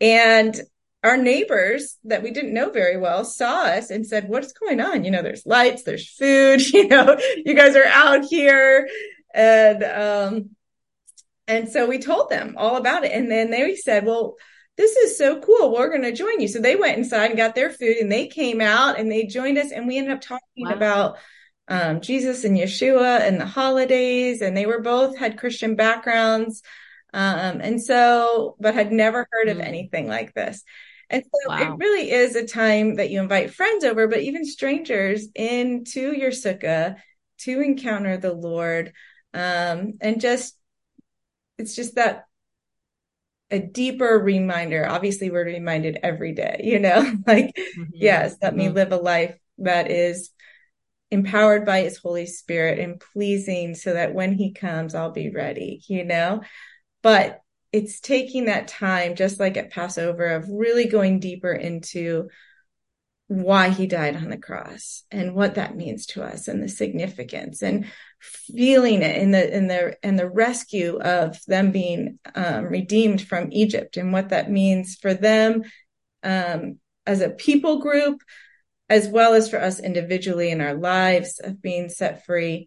[0.00, 0.56] And
[1.02, 5.04] our neighbors that we didn't know very well saw us and said, what's going on?
[5.04, 8.88] You know, there's lights, there's food, you know, you guys are out here.
[9.36, 10.50] And, um,
[11.46, 13.12] and so we told them all about it.
[13.12, 14.34] And then they said, well,
[14.76, 15.72] this is so cool.
[15.72, 16.48] We're going to join you.
[16.48, 19.58] So they went inside and got their food and they came out and they joined
[19.58, 20.72] us and we ended up talking wow.
[20.72, 21.18] about
[21.68, 24.42] um, Jesus and Yeshua and the holidays.
[24.42, 26.62] And they were both had Christian backgrounds.
[27.14, 29.64] Um, and so, but had never heard of mm.
[29.64, 30.62] anything like this.
[31.08, 31.72] And so wow.
[31.72, 36.32] it really is a time that you invite friends over, but even strangers into your
[36.32, 36.96] sukkah
[37.38, 38.92] to encounter the Lord.
[39.36, 40.56] Um, and just,
[41.58, 42.24] it's just that
[43.50, 44.86] a deeper reminder.
[44.88, 47.82] Obviously, we're reminded every day, you know, like, mm-hmm.
[47.92, 48.58] yes, let mm-hmm.
[48.58, 50.30] me live a life that is
[51.10, 55.82] empowered by his Holy Spirit and pleasing so that when he comes, I'll be ready,
[55.86, 56.42] you know?
[57.02, 57.40] But
[57.72, 62.28] it's taking that time, just like at Passover, of really going deeper into
[63.28, 67.62] why he died on the cross and what that means to us and the significance
[67.62, 67.86] and
[68.20, 73.52] feeling it in the in the and the rescue of them being um, redeemed from
[73.52, 75.62] Egypt and what that means for them
[76.22, 78.22] um, as a people group
[78.88, 82.66] as well as for us individually in our lives of being set free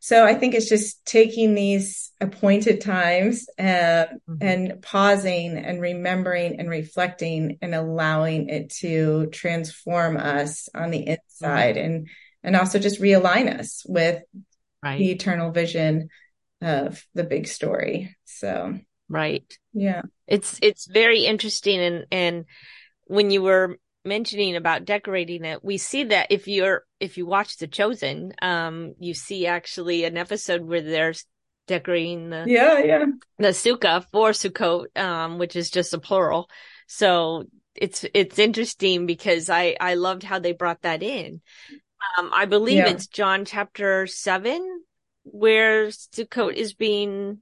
[0.00, 4.36] so I think it's just taking these appointed times uh, mm-hmm.
[4.40, 11.76] and pausing and remembering and reflecting and allowing it to transform us on the inside
[11.76, 11.84] mm-hmm.
[11.84, 12.08] and
[12.44, 14.22] and also just realign us with
[14.82, 14.98] right.
[14.98, 16.08] the eternal vision
[16.60, 18.16] of the big story.
[18.24, 19.44] So right.
[19.72, 20.02] Yeah.
[20.26, 22.44] It's it's very interesting and and
[23.04, 27.56] when you were mentioning about decorating it, we see that if you're if you watch
[27.56, 31.14] The Chosen, um, you see actually an episode where they're
[31.66, 33.04] decorating the yeah yeah
[33.38, 36.48] the sukkah for Sukkot, um, which is just a plural.
[36.86, 41.40] So it's it's interesting because I I loved how they brought that in.
[42.18, 42.88] Um, I believe yeah.
[42.88, 44.82] it's John chapter seven
[45.24, 47.38] where Sukkot is being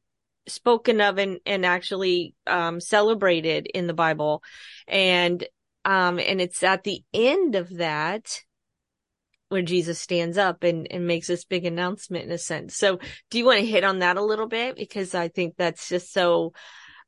[0.49, 4.43] spoken of and, and actually um, celebrated in the Bible.
[4.89, 5.47] And
[5.85, 8.41] um, and it's at the end of that
[9.49, 12.75] where Jesus stands up and, and makes this big announcement in a sense.
[12.75, 12.99] So
[13.31, 14.75] do you want to hit on that a little bit?
[14.75, 16.53] Because I think that's just so,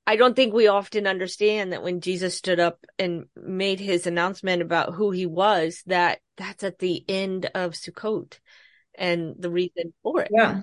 [0.09, 4.63] I don't think we often understand that when Jesus stood up and made his announcement
[4.63, 8.39] about who he was, that that's at the end of Sukkot
[8.95, 10.31] and the reason for it.
[10.33, 10.63] Yeah.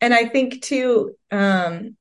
[0.00, 1.96] And I think too, um,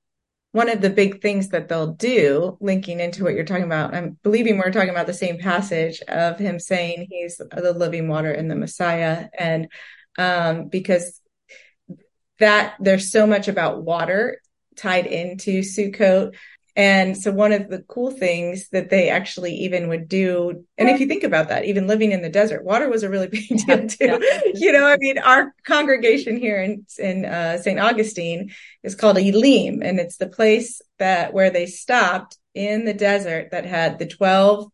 [0.51, 4.17] one of the big things that they'll do, linking into what you're talking about, I'm
[4.23, 8.49] believing we're talking about the same passage of him saying he's the living water and
[8.49, 9.27] the Messiah.
[9.37, 9.67] And
[10.17, 11.21] um, because
[12.39, 14.39] that there's so much about water
[14.75, 16.33] tied into Sukkot
[16.75, 20.99] and so one of the cool things that they actually even would do, and if
[20.99, 23.87] you think about that, even living in the desert, water was a really big deal
[23.87, 23.97] too.
[23.99, 24.41] Yeah.
[24.55, 27.79] you know, I mean, our congregation here in, in uh, St.
[27.79, 28.51] Augustine
[28.81, 33.65] is called Elim, and it's the place that where they stopped in the desert that
[33.65, 34.71] had the 12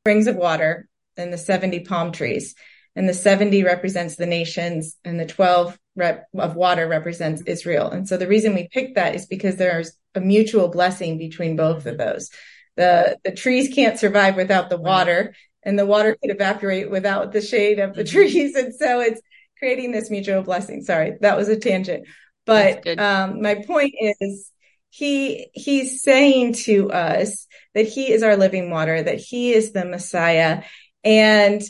[0.00, 0.88] springs of water
[1.18, 2.54] and the 70 palm trees.
[2.96, 7.90] And the 70 represents the nations and the 12 rep of water represents Israel.
[7.90, 11.86] And so the reason we picked that is because there's a mutual blessing between both
[11.86, 12.30] of those.
[12.76, 17.40] The, the trees can't survive without the water and the water could evaporate without the
[17.40, 18.16] shade of the mm-hmm.
[18.16, 18.54] trees.
[18.54, 19.20] And so it's
[19.58, 20.82] creating this mutual blessing.
[20.82, 22.06] Sorry, that was a tangent.
[22.44, 24.50] But um, my point is
[24.90, 29.84] he he's saying to us that he is our living water, that he is the
[29.84, 30.62] Messiah.
[31.02, 31.62] And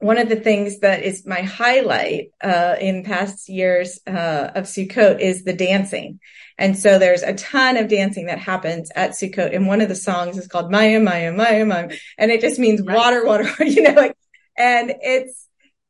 [0.00, 5.20] one of the things that is my highlight uh, in past years uh, of Sukkot
[5.20, 6.20] is the dancing.
[6.56, 9.54] And so there's a ton of dancing that happens at Sukkot.
[9.54, 11.98] And one of the songs is called Mayim, Mayim, Mayim, Mayim.
[12.16, 14.16] And it just means water, water, you know, like,
[14.56, 15.46] and it's,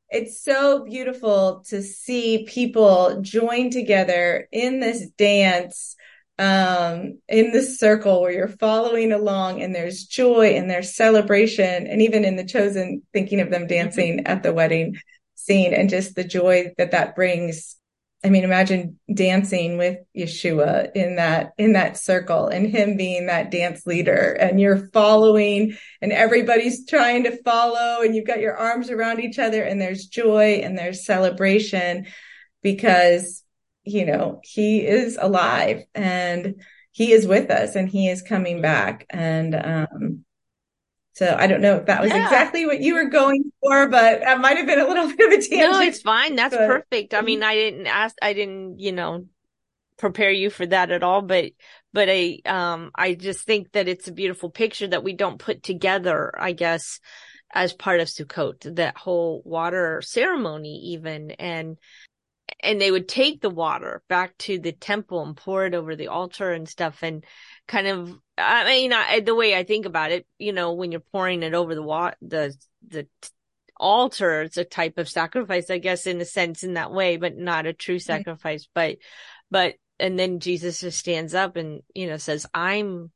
[0.09, 5.95] it's so beautiful to see people join together in this dance
[6.41, 11.87] um, in this circle where you're following along and there's joy and there's celebration.
[11.87, 14.97] And even in the chosen, thinking of them dancing at the wedding
[15.35, 17.77] scene and just the joy that that brings.
[18.25, 23.51] I mean, imagine dancing with Yeshua in that, in that circle and him being that
[23.51, 28.91] dance leader and you're following and everybody's trying to follow and you've got your arms
[28.91, 32.07] around each other and there's joy and there's celebration
[32.63, 33.43] because
[33.91, 36.63] you know, he is alive and
[36.93, 39.07] he is with us and he is coming back.
[39.11, 40.25] And, um,
[41.13, 42.25] so I don't know if that was yeah.
[42.25, 45.39] exactly what you were going for, but that might have been a little bit of
[45.39, 45.73] a tangent.
[45.73, 46.37] No, it's fine.
[46.37, 47.15] That's but, perfect.
[47.15, 49.27] I mean, I didn't ask, I didn't, you know,
[49.99, 51.53] prepare you for that at all, but,
[51.93, 55.63] but I, um, I just think that it's a beautiful picture that we don't put
[55.63, 57.01] together, I guess,
[57.53, 61.33] as part of Sukkot, that whole water ceremony even.
[61.33, 61.77] And,
[62.61, 66.09] and they would take the water back to the temple and pour it over the
[66.09, 67.25] altar and stuff and
[67.69, 71.01] kind of i mean I, the way i think about it you know when you're
[71.01, 72.55] pouring it over the water the
[72.87, 73.07] the
[73.79, 77.37] altar it's a type of sacrifice i guess in a sense in that way but
[77.37, 78.69] not a true sacrifice.
[78.75, 78.99] But
[79.51, 83.11] but and then jesus just stands up and you know says i'm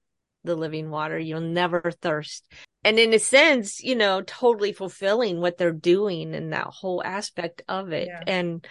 [0.45, 1.19] the living water.
[1.19, 2.47] You'll never thirst.
[2.85, 7.63] And in a sense you know totally fulfilling what they're doing in that whole aspect
[7.69, 8.09] of it.
[8.09, 8.23] Yeah.
[8.27, 8.67] and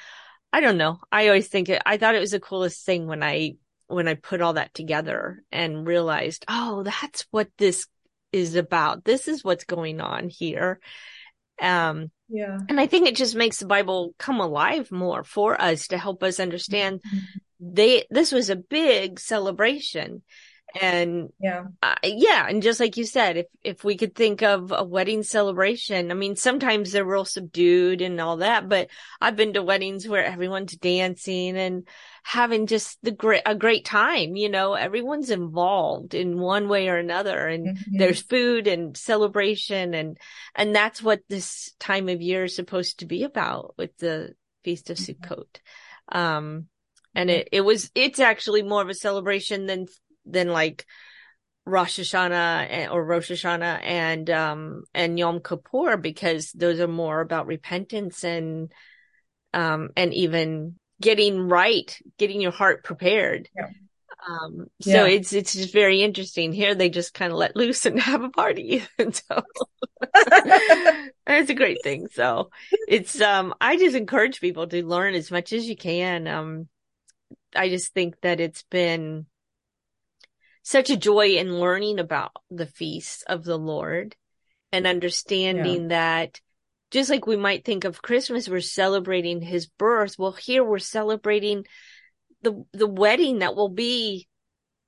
[0.53, 0.99] I don't know.
[1.11, 3.55] I always think it, I thought it was the coolest thing when I,
[3.87, 7.87] when I put all that together and realized, oh, that's what this
[8.31, 9.03] is about.
[9.03, 10.79] This is what's going on here.
[11.59, 12.59] Um, yeah.
[12.69, 16.21] And I think it just makes the Bible come alive more for us to help
[16.21, 17.17] us understand mm-hmm.
[17.59, 20.21] they, this was a big celebration
[20.81, 24.71] and yeah uh, yeah and just like you said if if we could think of
[24.71, 28.87] a wedding celebration i mean sometimes they're real subdued and all that but
[29.21, 31.87] i've been to weddings where everyone's dancing and
[32.23, 36.97] having just the great a great time you know everyone's involved in one way or
[36.97, 37.97] another and mm-hmm.
[37.97, 40.17] there's food and celebration and
[40.55, 44.89] and that's what this time of year is supposed to be about with the feast
[44.89, 45.23] of mm-hmm.
[45.23, 45.59] sukkot
[46.11, 46.65] um
[47.15, 49.85] and it, it was it's actually more of a celebration than
[50.25, 50.85] than like
[51.65, 57.47] Rosh Hashanah or Rosh Hashanah and um and Yom Kippur because those are more about
[57.47, 58.71] repentance and
[59.53, 63.49] um and even getting right, getting your heart prepared.
[63.55, 63.67] Yeah.
[64.27, 65.05] Um so yeah.
[65.05, 66.51] it's it's just very interesting.
[66.51, 68.83] Here they just kind of let loose and have a party.
[68.97, 69.41] and so
[70.13, 72.07] it's a great thing.
[72.11, 72.49] So
[72.89, 76.27] it's um I just encourage people to learn as much as you can.
[76.27, 76.67] Um
[77.55, 79.27] I just think that it's been
[80.63, 84.15] such a joy in learning about the feasts of the Lord
[84.71, 85.87] and understanding yeah.
[85.89, 86.41] that
[86.89, 90.15] just like we might think of Christmas, we're celebrating his birth.
[90.17, 91.65] Well, here we're celebrating
[92.43, 94.27] the, the wedding that we'll be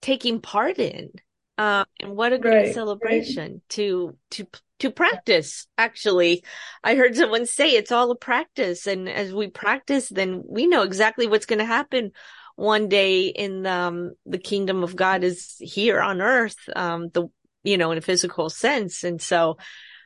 [0.01, 1.11] taking part in.
[1.57, 3.69] Uh, and what a great right, celebration right.
[3.69, 4.47] to, to,
[4.79, 5.67] to practice.
[5.77, 6.43] Actually,
[6.83, 8.87] I heard someone say it's all a practice.
[8.87, 12.11] And as we practice, then we know exactly what's going to happen
[12.55, 17.27] one day in um, the kingdom of God is here on earth, um, the,
[17.63, 19.03] you know, in a physical sense.
[19.03, 19.57] And so,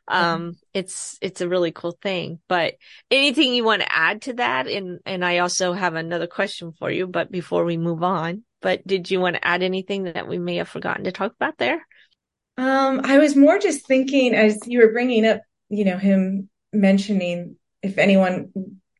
[0.08, 0.52] um, mm-hmm.
[0.74, 2.76] it's, it's a really cool thing, but
[3.12, 4.68] anything you want to add to that?
[4.68, 8.86] And, and I also have another question for you, but before we move on, but
[8.88, 11.86] did you want to add anything that we may have forgotten to talk about there?
[12.58, 17.56] Um, I was more just thinking as you were bringing up, you know, him mentioning
[17.82, 18.52] if anyone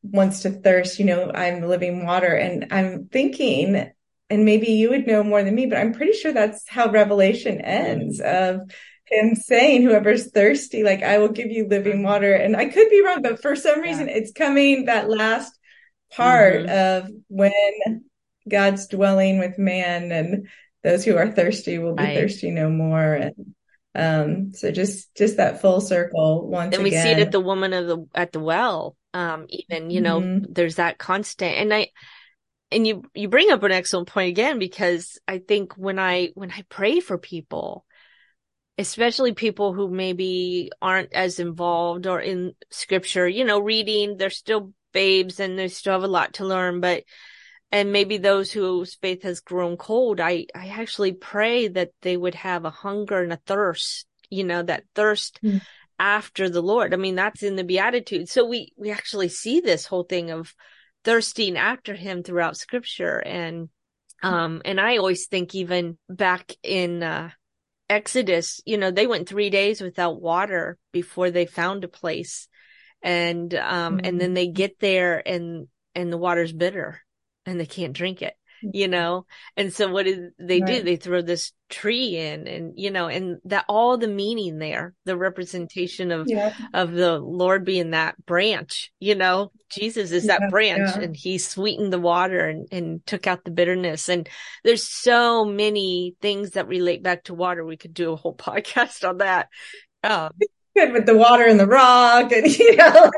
[0.02, 2.34] wants to thirst, you know, I'm living water.
[2.34, 3.92] And I'm thinking,
[4.30, 7.62] and maybe you would know more than me, but I'm pretty sure that's how Revelation
[7.62, 8.62] ends of
[9.06, 12.34] him saying, whoever's thirsty, like I will give you living water.
[12.34, 14.16] And I could be wrong, but for some reason yeah.
[14.16, 15.52] it's coming that last
[16.12, 17.06] part mm-hmm.
[17.08, 18.04] of when
[18.48, 20.48] God's dwelling with man and
[20.84, 22.16] those who are thirsty will be right.
[22.16, 23.14] thirsty no more.
[23.14, 23.56] And
[23.96, 27.06] Um, so just just that full circle once and we again.
[27.06, 28.96] see it at the woman of the at the well.
[29.14, 30.54] Um, even you know, Mhm.
[30.54, 31.90] there's that constant, and I
[32.72, 36.52] and you you bring up an excellent point again because I think when I when
[36.52, 37.86] I pray for people,
[38.78, 44.74] especially people who maybe aren't as involved or in scripture, you know, reading, they're still
[44.94, 47.04] babes and they still have a lot to learn, but
[47.72, 52.36] and maybe those whose faith has grown cold, I I actually pray that they would
[52.36, 55.62] have a hunger and a thirst, you know, that thirst Mm.
[56.00, 56.94] after the Lord.
[56.94, 58.32] I mean, that's in the Beatitudes.
[58.32, 60.56] So we we actually see this whole thing of
[61.04, 63.70] thirsting after him throughout scripture and
[64.22, 67.30] um and I always think even back in uh
[67.90, 72.48] Exodus, you know, they went 3 days without water before they found a place.
[73.02, 77.02] And um and then they get there and and the water's bitter
[77.50, 79.26] and they can't drink it, you know?
[79.58, 80.84] And so what did they do?
[80.84, 85.18] They throw this tree in and you know, and that all the meaning there, the
[85.18, 86.52] representation of Yeah.
[86.74, 91.02] of the Lord being that branch, you know, Jesus is that Yeah, branch yeah.
[91.02, 94.10] and he sweetened the water and, and took out the bitterness.
[94.10, 94.28] And
[94.64, 97.64] there's so many things that relate back to water.
[97.66, 99.48] We could do a whole podcast on that.
[100.04, 100.32] Um,
[100.80, 103.12] Good with the water and the rock, and you know,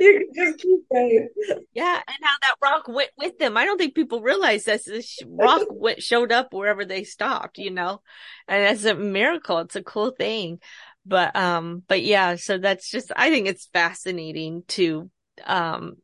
[0.00, 1.28] you can just keep going.
[1.74, 2.00] yeah.
[2.06, 3.58] And how that rock went with them.
[3.58, 7.70] I don't think people realize that this rock went, showed up wherever they stopped, you
[7.70, 8.00] know,
[8.48, 9.58] and it's a miracle.
[9.58, 10.60] It's a cool thing.
[11.04, 15.10] But, um, but yeah, so that's just, I think it's fascinating to,
[15.44, 15.96] um,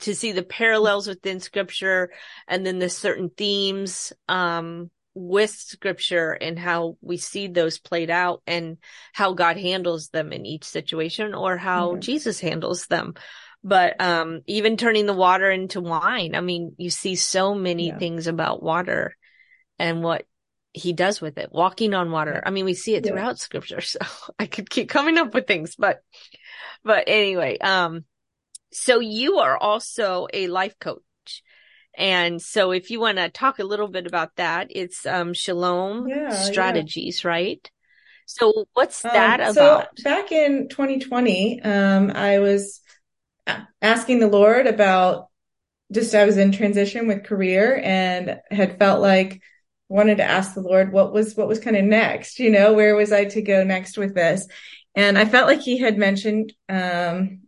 [0.00, 2.10] to see the parallels within scripture
[2.46, 8.42] and then the certain themes, um, with scripture and how we see those played out
[8.46, 8.78] and
[9.12, 12.00] how God handles them in each situation or how Yeah.
[12.00, 13.14] Jesus handles them.
[13.64, 16.34] But, um, even turning the water into wine.
[16.34, 17.98] I mean, you see so many Yeah.
[17.98, 19.16] things about water
[19.78, 20.26] and what
[20.72, 22.42] he does with it, walking on water.
[22.44, 23.12] I mean, we see it Yeah.
[23.12, 23.80] throughout scripture.
[23.82, 23.98] So
[24.38, 26.02] I could keep coming up with things, but,
[26.82, 28.04] but anyway, um,
[28.72, 31.02] so you are also a life coach.
[31.96, 36.08] And so if you want to talk a little bit about that, it's, um, Shalom
[36.08, 36.82] Yeah, yeah.
[36.88, 37.70] strategies, right?
[38.26, 39.88] So what's that Um, so about?
[39.98, 42.80] back in 2020, um, I was
[43.80, 45.28] asking the Lord about
[45.92, 49.42] just I was in transition with career and had felt like
[49.88, 52.96] wanted to ask the Lord what was what was kind of next, you know, where
[52.96, 54.48] was I to go next with this?
[54.96, 57.41] And I felt like he had mentioned um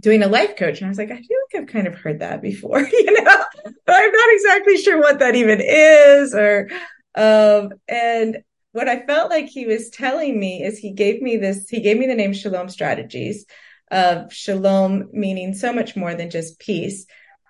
[0.00, 0.78] doing a life coach.
[0.78, 3.44] And I was like, I feel like I've kind of heard that before, you know,
[3.64, 6.68] but I'm not exactly sure what that even is or
[7.14, 8.38] um and
[8.72, 11.98] what I felt like he was telling me is he gave me this, he gave
[11.98, 13.46] me the name Shalom Strategies
[13.90, 17.06] of shalom meaning so much more than just peace,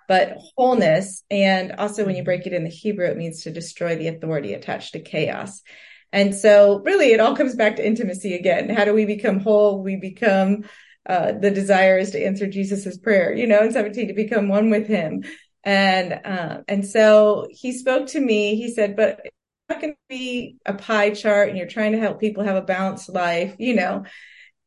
[0.07, 1.23] but wholeness.
[1.29, 4.53] And also when you break it in the Hebrew, it means to destroy the authority
[4.53, 5.61] attached to chaos.
[6.11, 8.69] And so really it all comes back to intimacy again.
[8.69, 9.83] How do we become whole?
[9.83, 10.63] We become
[11.09, 14.69] uh, the desire is to answer Jesus's prayer, you know, in 17 to become one
[14.69, 15.23] with him.
[15.63, 18.55] And, uh, and so he spoke to me.
[18.55, 19.35] He said, but it's
[19.69, 22.61] not going to be a pie chart and you're trying to help people have a
[22.61, 24.05] balanced life, you know.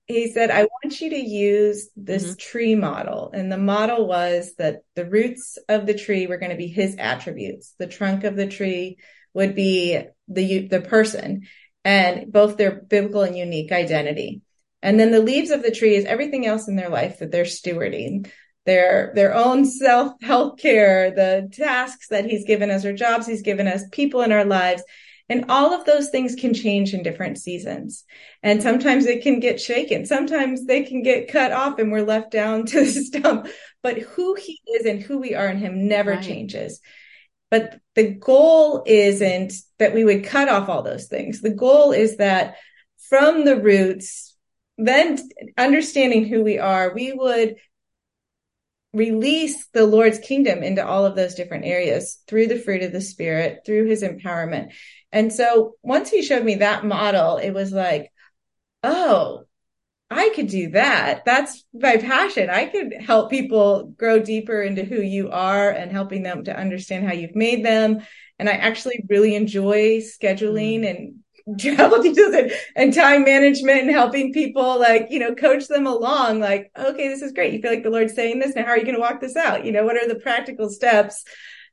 [0.07, 3.31] He said, I want you to use this tree model.
[3.33, 6.97] And the model was that the roots of the tree were going to be his
[6.99, 7.75] attributes.
[7.79, 8.99] The trunk of the tree
[9.33, 11.47] would be the, the person
[11.85, 14.43] and both their biblical and unique identity.
[14.83, 17.45] And then the leaves of the tree is everything else in their life that they're
[17.45, 18.29] stewarding.
[18.65, 23.43] Their, their own self health care, the tasks that he's given us or jobs he's
[23.43, 24.83] given us, people in our lives.
[25.29, 28.05] And all of those things can change in different seasons.
[28.43, 30.05] And sometimes it can get shaken.
[30.05, 33.49] Sometimes they can get cut off and we're left down to the stump.
[33.83, 36.23] But who he is and who we are in him never Right.
[36.23, 36.81] changes.
[37.51, 41.41] But the goal isn't that we would cut off all those things.
[41.41, 42.57] The goal is that
[43.09, 44.32] from the roots,
[44.79, 45.19] then
[45.57, 47.57] understanding who we are, we would
[48.93, 53.01] release the Lord's kingdom into all of those different areas through the fruit of the
[53.01, 54.73] spirit, through his empowerment.
[55.11, 58.13] And so once he showed me that model, it was like,
[58.83, 59.45] oh,
[60.11, 61.25] I could do that.
[61.25, 62.51] That's my passion.
[62.51, 67.07] I could help people grow deeper into who you are and helping them to understand
[67.07, 68.01] how you've made them.
[68.39, 70.91] And I actually really enjoy scheduling mm.
[70.91, 71.15] and
[71.59, 76.41] travel details and, and time management and helping people like, you know, coach them along
[76.41, 77.53] like, okay, this is great.
[77.53, 78.55] You feel like the Lord's saying this.
[78.55, 79.65] Now, how are you going to walk this out?
[79.65, 81.25] You know, what are the practical steps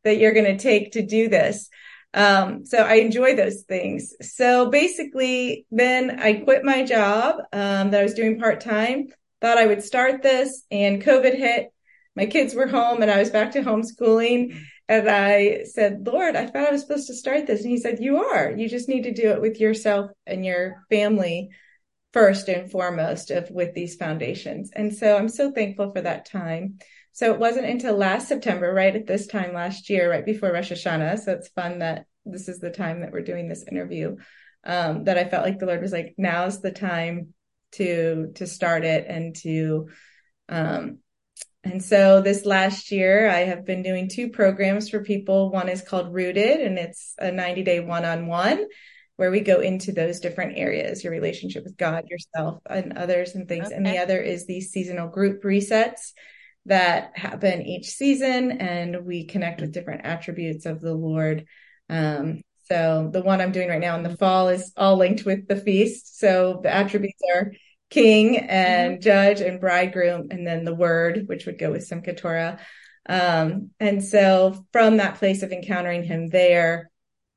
[0.03, 1.69] that you're going to take to do this?
[2.13, 4.15] Um, so I enjoy those things.
[4.21, 9.07] So basically, then I quit my job um, that I was doing part time.
[9.41, 11.71] Thought I would start this, and COVID hit.
[12.15, 14.59] My kids were home, and I was back to homeschooling.
[14.89, 17.61] And I said, Lord, I thought I was supposed to start this.
[17.61, 18.51] And he said, You are.
[18.51, 21.49] You just need to do it with yourself and your family
[22.11, 24.71] first and foremost of with these foundations.
[24.75, 26.79] And so I'm so thankful for that time.
[27.11, 30.71] So it wasn't until last September, right at this time last year, right before Rosh
[30.71, 31.19] Hashanah.
[31.19, 34.15] So it's fun that this is the time that we're doing this interview.
[34.63, 37.33] Um, that I felt like the Lord was like, now's the time
[37.73, 39.89] to to start it and to
[40.49, 40.97] um
[41.63, 45.51] and so this last year I have been doing two programs for people.
[45.51, 48.65] One is called Rooted and it's a 90 day one-on-one
[49.17, 53.49] where we go into those different areas, your relationship with God, yourself and others and
[53.49, 53.67] things.
[53.67, 53.75] Okay.
[53.75, 56.13] And the other is these seasonal group resets
[56.65, 61.45] that happen each season and we connect with different attributes of the Lord.
[61.89, 65.49] Um, so the one I'm doing right now in the fall is all linked with
[65.49, 66.17] the feast.
[66.19, 67.51] So the attributes are
[67.89, 69.01] king and mm-hmm.
[69.01, 72.59] judge and bridegroom, and then the word, which would go with Simchat Torah.
[73.07, 76.91] Um, and so from that place of encountering him there,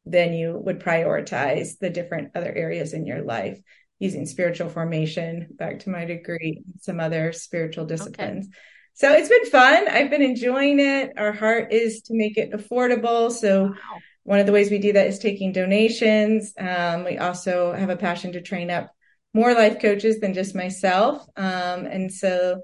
[0.05, 3.59] then you would prioritize the different other areas in your life
[3.98, 8.46] using spiritual formation, back to my degree, some other spiritual disciplines.
[8.46, 8.57] Okay.
[8.94, 9.88] So it's been fun.
[9.88, 11.12] I've been enjoying it.
[11.16, 13.30] Our heart is to make it affordable.
[13.30, 13.74] So wow.
[14.24, 16.53] one of the ways we do that is taking donations.
[16.59, 18.92] Um, we also have a passion to train up
[19.35, 21.26] more life coaches than just myself.
[21.37, 22.61] Um, and so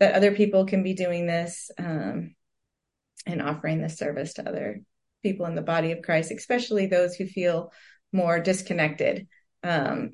[0.00, 2.34] that other people can be doing this um,
[3.26, 4.82] and offering this service to other
[5.22, 7.72] people in the body of Christ, especially those who feel
[8.12, 9.26] more disconnected.
[9.62, 10.10] Um,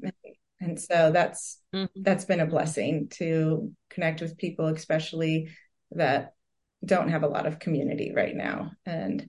[0.63, 2.03] and so that's mm-hmm.
[2.03, 5.51] that's been a blessing to connect with people especially
[5.91, 6.35] that
[6.85, 9.29] don't have a lot of community right now and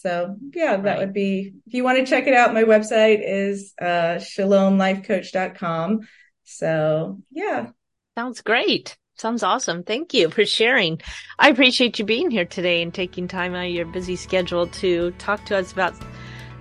[0.00, 0.98] so yeah that right.
[0.98, 6.00] would be if you want to check it out my website is uh shalomlifecoach.com
[6.44, 7.68] so yeah
[8.16, 11.00] sounds great sounds awesome thank you for sharing
[11.38, 15.10] i appreciate you being here today and taking time out of your busy schedule to
[15.12, 15.94] talk to us about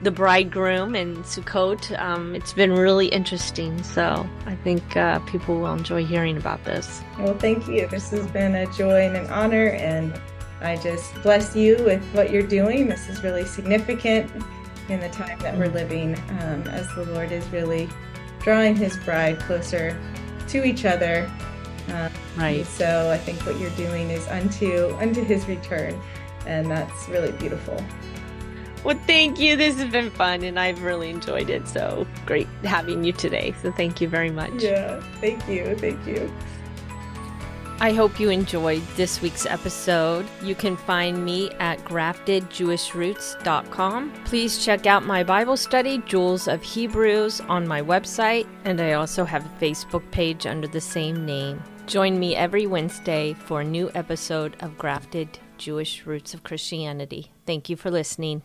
[0.02, 1.98] the bridegroom and Sukkot.
[2.00, 7.02] Um, it's been really interesting, so I think uh, people will enjoy hearing about this.
[7.20, 7.88] Well, thank you.
[7.88, 10.20] This has been a joy and an honor, and
[10.62, 12.88] I just bless you with what you're doing.
[12.88, 14.32] This is really significant
[14.90, 17.90] in the time that we're living, um, as the Lord is really
[18.40, 20.00] drawing His bride closer
[20.50, 21.32] to each other.
[21.90, 22.66] Uh, right.
[22.66, 26.00] So I think what you're doing is unto unto His return,
[26.46, 27.84] and that's really beautiful.
[28.84, 29.56] Well, thank you.
[29.56, 31.68] This has been fun and I've really enjoyed it.
[31.68, 33.54] So great having you today.
[33.62, 34.54] So thank you very much.
[34.56, 35.76] Yeah, thank you.
[35.76, 36.34] Thank you.
[37.82, 40.28] I hope you enjoyed this week's episode.
[40.44, 44.14] You can find me at graftedjewishroots.com.
[44.24, 49.26] Please check out my Bible study, Jewels of Hebrews, on my website, and I also
[49.26, 51.64] have a Facebook page under the same name.
[51.88, 57.32] Join me every Wednesday for a new episode of Grafted Jewish Roots of Christianity.
[57.48, 58.44] Thank you for listening.